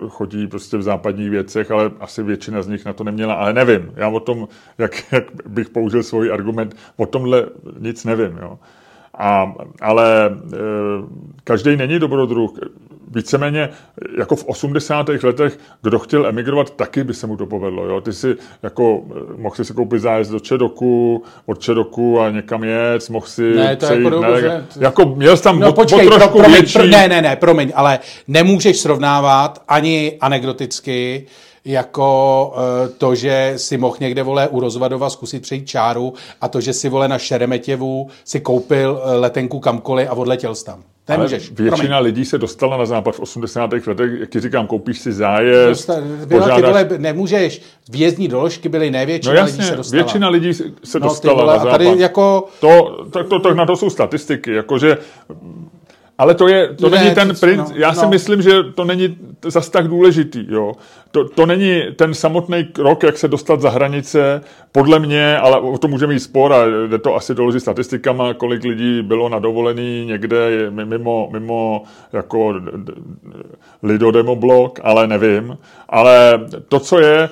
[0.08, 3.34] chodí prostě v západních věcech, ale asi většina z nich na to neměla.
[3.34, 3.92] Ale nevím.
[3.96, 4.48] Já o tom,
[4.78, 7.46] jak, jak bych použil svůj argument, o tomhle
[7.80, 8.38] nic nevím.
[8.42, 8.60] Jo.
[9.20, 10.58] A, ale e,
[11.44, 12.52] každý není dobrodruh
[13.12, 13.70] víceméně
[14.18, 15.10] jako v 80.
[15.24, 17.86] letech, kdo chtěl emigrovat, taky by se mu to povedlo.
[17.86, 18.02] Jo?
[18.02, 19.04] Ty si jako,
[19.38, 23.86] mohl si koupit zájezd do Čedoku, od Čedoku a někam jet, mohl si ne, to
[23.86, 24.66] přejít, jako, ne, že...
[24.80, 26.74] jako měl jsi tam no, počkej, trošku pro, promiň, větší...
[26.74, 31.26] pro, ne, ne, ne, promiň, ale nemůžeš srovnávat ani anekdoticky
[31.66, 36.62] jako uh, to, že si mohl někde, vole, u Rozvadova zkusit přejít čáru a to,
[36.62, 40.84] že si, vole, na Šeremetěvu si koupil uh, letenku kamkoliv a odletěl jsi tam.
[41.10, 41.48] Nemůžeš.
[41.48, 42.06] Ale většina Promiň.
[42.06, 43.72] lidí se dostala na západ v 80.
[43.88, 43.88] letech,
[44.20, 46.62] jak ti říkám, koupíš si zájezd, Dostal, byla, požádáš...
[46.62, 50.04] ty vole, nemůžeš, vězdní doložky byly největší, no jasně, lidí se dostala.
[50.04, 50.54] většina lidí
[50.84, 51.74] se no, dostala vole, na západ.
[51.74, 52.48] A tady jako...
[52.60, 54.98] To, to, to, to, na to jsou statistiky, jakože
[56.20, 57.70] ale to, je, to ne, není ten princ.
[57.70, 58.10] No, já si no.
[58.10, 60.46] myslím, že to není zas tak důležitý.
[60.50, 60.74] Jo.
[61.12, 64.42] To, to není ten samotný krok, jak se dostat za hranice,
[64.72, 68.64] podle mě, ale o tom můžeme jít spor a jde to asi doložit statistikama, kolik
[68.64, 70.38] lidí bylo na dovolený někde
[70.70, 72.54] mimo, mimo jako
[73.84, 75.58] lidodemoblok, ale nevím.
[75.90, 77.30] Ale to, co je,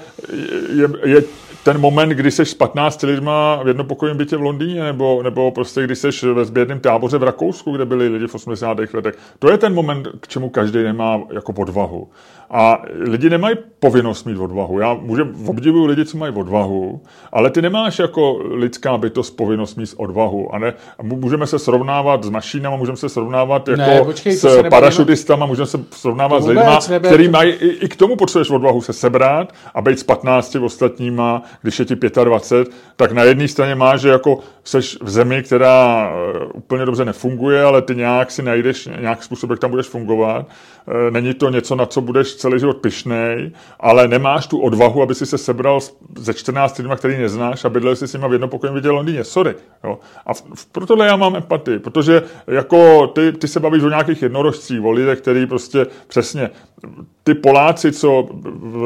[0.76, 1.24] je, je
[1.68, 5.84] ten moment, kdy jsi s 15 lidma v jednopokojním bytě v Londýně, nebo, nebo prostě
[5.84, 8.78] když jsi ve sběrném táboře v Rakousku, kde byli lidi v 80.
[8.94, 12.10] letech, to je ten moment, k čemu každý nemá jako podvahu.
[12.50, 14.80] A lidi nemají povinnost mít odvahu.
[14.80, 19.94] Já můžem, obdivuju lidi, co mají odvahu, ale ty nemáš jako lidská bytost povinnost mít
[19.98, 20.56] odvahu.
[20.56, 25.46] A ne, můžeme se srovnávat s mašinama, můžeme se srovnávat jako ne, počkej, s parašutistama,
[25.46, 29.54] můžeme se srovnávat s lidmi, kteří mají, i, i, k tomu potřebuješ odvahu se sebrat
[29.74, 34.10] a být s 15 ostatníma, když je ti 25, tak na jedné straně máš, že
[34.10, 39.24] jako seš v zemi, která eh, úplně dobře nefunguje, ale ty nějak si najdeš nějak
[39.24, 40.46] způsob, jak tam budeš fungovat.
[40.88, 45.16] Eh, není to něco, na co budeš celý život pišnej, ale nemáš tu odvahu, aby
[45.16, 45.80] si se sebral
[46.18, 49.24] ze 14 lidmi, který neznáš a bydlel si s nimi v jednopokojem viděl Londýně.
[49.24, 49.56] Sorry.
[49.84, 50.00] Jo.
[50.26, 54.22] A v, v, proto já mám empatii, protože jako ty, ty se bavíš o nějakých
[54.22, 56.50] jednorožcích, o lidech, který prostě přesně
[57.24, 58.78] ty Poláci, co v,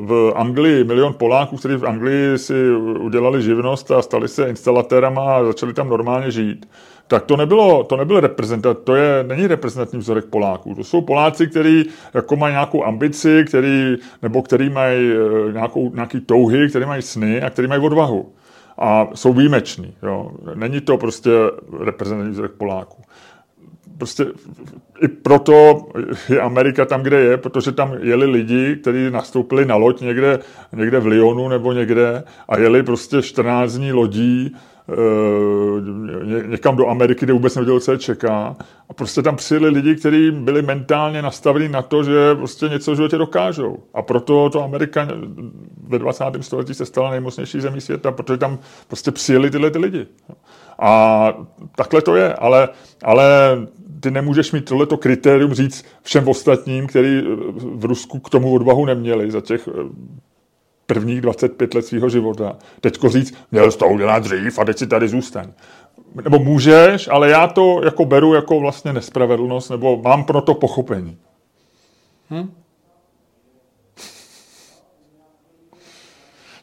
[0.00, 5.44] v Anglii, milion Poláků, kteří v Anglii si udělali živnost a stali se instalatérama a
[5.44, 6.66] začali tam normálně žít,
[7.08, 10.74] tak to nebylo, to nebyl reprezentant, to je, není reprezentativní vzorek Poláků.
[10.74, 16.20] To jsou Poláci, kteří jako mají nějakou ambici, který, nebo který mají eh, nějakou, nějaký
[16.20, 18.32] touhy, který mají sny a který mají odvahu.
[18.78, 19.94] A jsou výjimeční.
[20.02, 20.30] Jo.
[20.54, 21.30] Není to prostě
[21.80, 23.02] reprezentativní vzorek Poláků
[23.98, 24.26] prostě
[25.02, 25.86] i proto
[26.28, 30.38] je Amerika tam, kde je, protože tam jeli lidi, kteří nastoupili na loď někde,
[30.72, 34.56] někde v Lyonu nebo někde a jeli prostě 14 dní lodí
[34.88, 38.56] e, někam do Ameriky, kde vůbec nevěděl, co je čeká.
[38.88, 42.96] A prostě tam přijeli lidi, kteří byli mentálně nastaveni na to, že prostě něco v
[42.96, 43.78] životě dokážou.
[43.94, 45.08] A proto to Amerika
[45.88, 46.24] ve 20.
[46.40, 48.58] století se stala nejmocnější zemí světa, protože tam
[48.88, 50.06] prostě přijeli tyhle ty lidi.
[50.78, 51.32] A
[51.76, 52.68] takhle to je, ale,
[53.02, 53.26] ale
[54.00, 57.22] ty nemůžeš mít tohleto kritérium říct všem ostatním, kteří
[57.74, 59.72] v Rusku k tomu odvahu neměli za těch eh,
[60.88, 62.56] prvních 25 let svého života.
[62.80, 65.52] Teďko říct, měl jsi to udělat dřív a teď si tady zůstaň.
[66.24, 71.18] Nebo můžeš, ale já to jako beru jako vlastně nespravedlnost, nebo mám pro to pochopení.
[72.30, 72.50] Hm?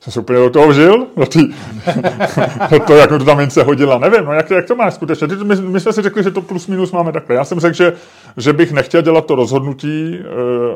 [0.06, 1.40] Jsem se úplně do toho vžil, do, tý,
[2.72, 3.98] do toho, jak to ta mince hodila.
[3.98, 5.28] Nevím, no jak, jak to máš skutečně.
[5.28, 7.36] My, my, jsme si řekli, že to plus minus máme takhle.
[7.36, 7.94] Já jsem řekl, že,
[8.38, 10.26] že bych nechtěl dělat to rozhodnutí, eh,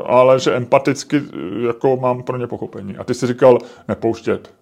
[0.05, 2.97] ale že empaticky eh, jako mám pro ně pochopení.
[2.97, 3.57] A ty jsi říkal
[3.87, 4.53] nepouštět.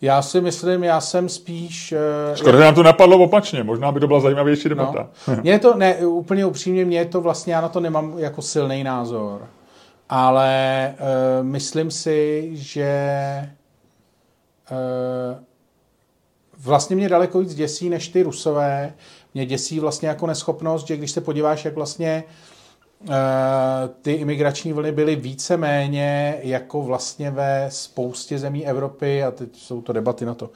[0.00, 1.94] Já si myslím, já jsem spíš...
[2.30, 2.64] Uh, Skoro jak...
[2.64, 5.08] nám to napadlo opačně, možná by to byla zajímavější debata.
[5.28, 5.36] No.
[5.42, 9.40] Mně to, ne, úplně upřímně, mě to vlastně, já na to nemám jako silný názor.
[10.08, 12.88] Ale uh, myslím si, že
[13.44, 13.63] Eh,
[16.58, 18.94] vlastně mě daleko víc děsí než ty rusové.
[19.34, 22.24] Mě děsí vlastně jako neschopnost, že když se podíváš, jak vlastně
[24.02, 29.92] ty imigrační vlny byly více-méně jako vlastně ve spoustě zemí Evropy a teď jsou to
[29.92, 30.50] debaty na to.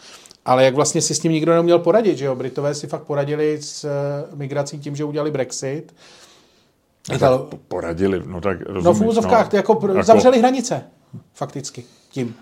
[0.44, 2.34] Ale jak vlastně si s tím nikdo neuměl poradit, že jo?
[2.34, 5.94] Britové si fakt poradili s eh, migrací tím, že udělali Brexit.
[7.14, 7.48] Italo...
[7.68, 10.84] Poradili, no tak rozumíš, No v úzovkách, no, jako, jako zavřeli hranice,
[11.34, 12.34] fakticky, tím.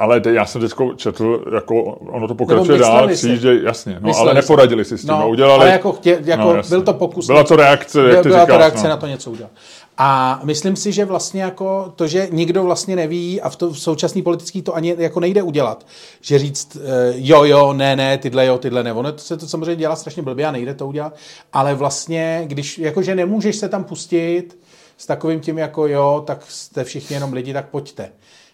[0.00, 4.34] Ale te, já jsem teď četl, jako ono to pokračuje dál, přijíždějí, jasně, no, ale
[4.34, 5.62] neporadili si s tím, no, udělali...
[5.62, 7.26] Ale jako, tě, jako no, byl to pokus.
[7.26, 8.88] Byla to reakce, jak ty Byla říkáš, to reakce no.
[8.88, 9.50] na to něco udělat.
[9.98, 13.78] A myslím si, že vlastně jako to, že nikdo vlastně neví a v, to, v
[13.78, 15.86] současný politický to ani jako nejde udělat,
[16.20, 18.92] že říct eh, jo, jo, ne, ne, tyhle jo, tyhle ne.
[18.92, 21.16] Ono to se to samozřejmě dělá strašně blbě a nejde to udělat,
[21.52, 24.58] ale vlastně, když, jakože nemůžeš se tam pustit
[24.96, 28.10] s takovým tím jako jo, tak jste všichni jenom lidi, tak pojďte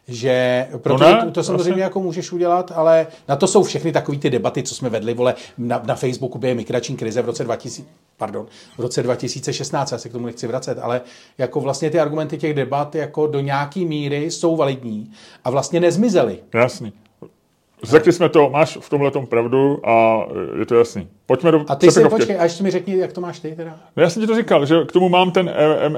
[0.08, 1.82] že protože no ne, to, to samozřejmě vlastně.
[1.82, 5.34] jako můžeš udělat, ale na to jsou všechny takové ty debaty, co jsme vedli, vole,
[5.58, 7.82] na, na Facebooku během migrační krize v roce 2000,
[8.16, 8.46] pardon,
[8.78, 11.00] v roce 2016, já se k tomu nechci vracet, ale
[11.38, 15.10] jako vlastně ty argumenty těch debat jako do nějaký míry jsou validní
[15.44, 16.38] a vlastně nezmizely.
[16.54, 16.92] Jasný.
[17.82, 20.26] Řekli jsme to, máš v tomhle pravdu a
[20.58, 21.08] je to jasný.
[21.26, 23.78] Pojďme do A ty si počkej, a ještě mi řekni, jak to máš ty teda.
[23.96, 25.50] No já jsem ti to říkal, že k tomu mám ten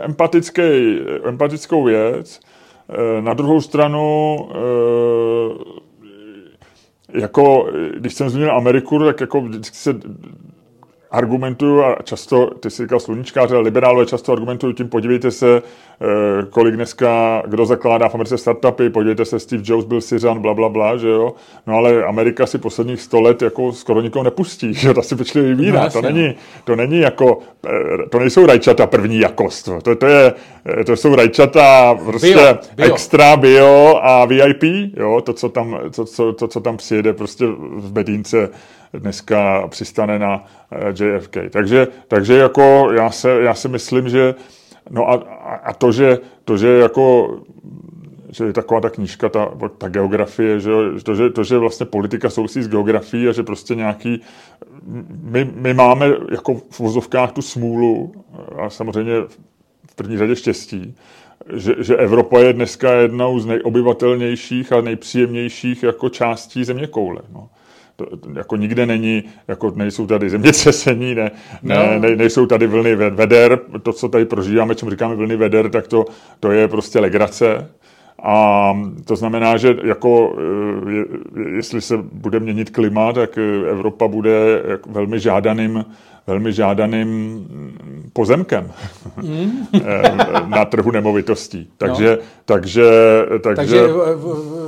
[0.03, 0.63] empatický,
[1.25, 2.58] empatickou věc, Eh,
[3.21, 4.59] na druhou stranu, eh,
[7.21, 9.95] jako, když jsem zmínil Ameriku, tak jako vždycky se
[11.11, 15.63] argumentuju a často, ty jsi říkal sluníčkáři, ale liberálové často argumentují tím, podívejte se,
[16.01, 16.07] eh,
[16.51, 20.69] kolik dneska, kdo zakládá v Americe startupy, podívejte se, Steve Jobs byl Syřan, bla, bla,
[20.69, 21.33] bla, že jo.
[21.67, 25.17] No ale Amerika si posledních sto let jako skoro nikoho nepustí, že jo, to si
[25.17, 25.85] pečlivě vybírá.
[25.85, 26.35] No, to, není, no.
[26.65, 30.33] to není jako, eh, to nejsou rajčata první jakost, to, to, je,
[30.81, 32.87] eh, to jsou rajčata prostě bio, bio.
[32.87, 34.63] extra bio a VIP,
[34.97, 38.51] jo, to, co tam, to, co, to, co tam přijede prostě v Bedínce
[38.93, 41.37] dneska přistane na eh, JFK.
[41.51, 44.35] Takže, takže jako já, se, já si myslím, že
[44.91, 45.15] no a,
[45.65, 47.37] a to, že, to, že jako
[48.31, 50.71] že je taková ta knížka, ta, ta geografie, že,
[51.03, 54.21] to, že, to, že vlastně politika souvisí s geografií a že prostě nějaký,
[55.23, 58.13] my, my máme jako v vozovkách tu smůlu
[58.59, 59.13] a samozřejmě
[59.91, 60.97] v první řadě štěstí,
[61.53, 67.23] že, že Evropa je dneska jednou z nejobyvatelnějších a nejpříjemnějších jako částí země koule.
[67.33, 67.49] No
[68.35, 71.31] jako nikde není, jako nejsou tady zemětřesení, ne,
[71.63, 72.01] ne, no.
[72.01, 76.05] ne, nejsou tady vlny veder, to, co tady prožíváme, čemu říkáme vlny veder, tak to,
[76.41, 77.71] to je prostě legrace.
[78.23, 78.73] A
[79.05, 80.37] to znamená, že jako,
[80.89, 81.05] je,
[81.57, 83.39] jestli se bude měnit klima, tak
[83.71, 85.85] Evropa bude velmi žádaným
[86.29, 87.47] velmi žádaným
[88.13, 88.73] pozemkem
[89.23, 89.67] mm.
[90.47, 91.71] na trhu nemovitostí.
[91.77, 92.23] Takže, no.
[92.45, 92.85] takže,
[93.43, 93.81] takže, takže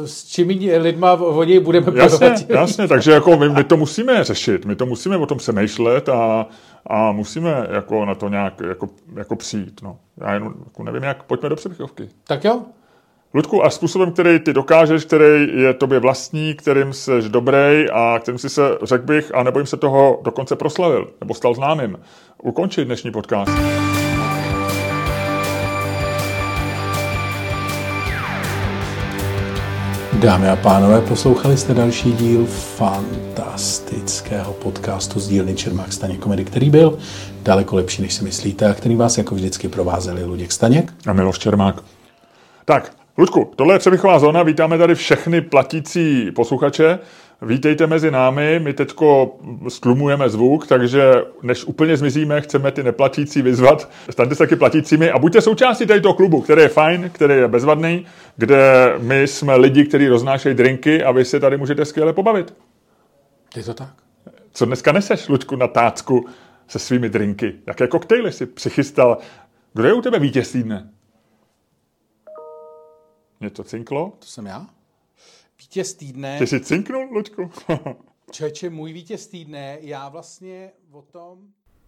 [0.05, 4.65] s čimi lidma o něj budeme jasně, jasně, takže jako my, my, to musíme řešit,
[4.65, 6.47] my to musíme o tom přemýšlet a,
[6.87, 9.81] a musíme jako na to nějak jako, jako přijít.
[9.82, 9.97] No.
[10.20, 12.09] Já jenom jako nevím, jak pojďme do přepichovky.
[12.27, 12.62] Tak jo,
[13.35, 18.39] Ludku, a způsobem, který ty dokážeš, který je tobě vlastní, kterým jsi dobrý a kterým
[18.39, 21.98] si se, řekl bych, a nebojím se toho, dokonce proslavil, nebo stal známým,
[22.43, 23.52] ukončit dnešní podcast.
[30.12, 32.47] Dámy a pánové, poslouchali jste další díl
[32.77, 36.98] fantastického podcastu z dílny Čermák Staněk Komedy, který byl
[37.43, 41.39] daleko lepší, než si myslíte, a který vás jako vždycky provázeli Luděk Staněk a Miloš
[41.39, 41.82] Čermák.
[42.65, 46.99] Tak, Ludku, tohle je přebychová zóna, vítáme tady všechny platící posluchače.
[47.43, 49.39] Vítejte mezi námi, my teďko
[49.69, 53.91] stlumujeme zvuk, takže než úplně zmizíme, chceme ty neplatící vyzvat.
[54.11, 57.49] Staňte se taky platícími a buďte součástí tady toho klubu, který je fajn, který je
[57.49, 58.07] bezvadný,
[58.37, 62.55] kde my jsme lidi, kteří roznášejí drinky a vy se tady můžete skvěle pobavit.
[63.57, 63.93] Je to tak.
[64.53, 66.27] Co dneska neseš, Luďku, na tácku
[66.69, 67.55] se svými drinky?
[67.66, 69.19] Jaké koktejly si přichystal?
[69.74, 70.55] Kdo je u tebe vítěz
[73.41, 73.47] týdne?
[73.47, 74.12] Něco cinklo?
[74.19, 74.67] To jsem já.
[75.59, 76.39] Vítěz týdne.
[76.39, 77.51] Ty jsi cinknul, Luďku?
[78.31, 81.39] Čeče, můj vítěz týdne, já vlastně o tom...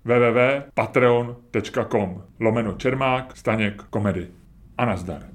[0.05, 4.31] www.patreon.com lomeno Čermák, Staněk, Komedy.
[4.79, 5.29] A nazdar.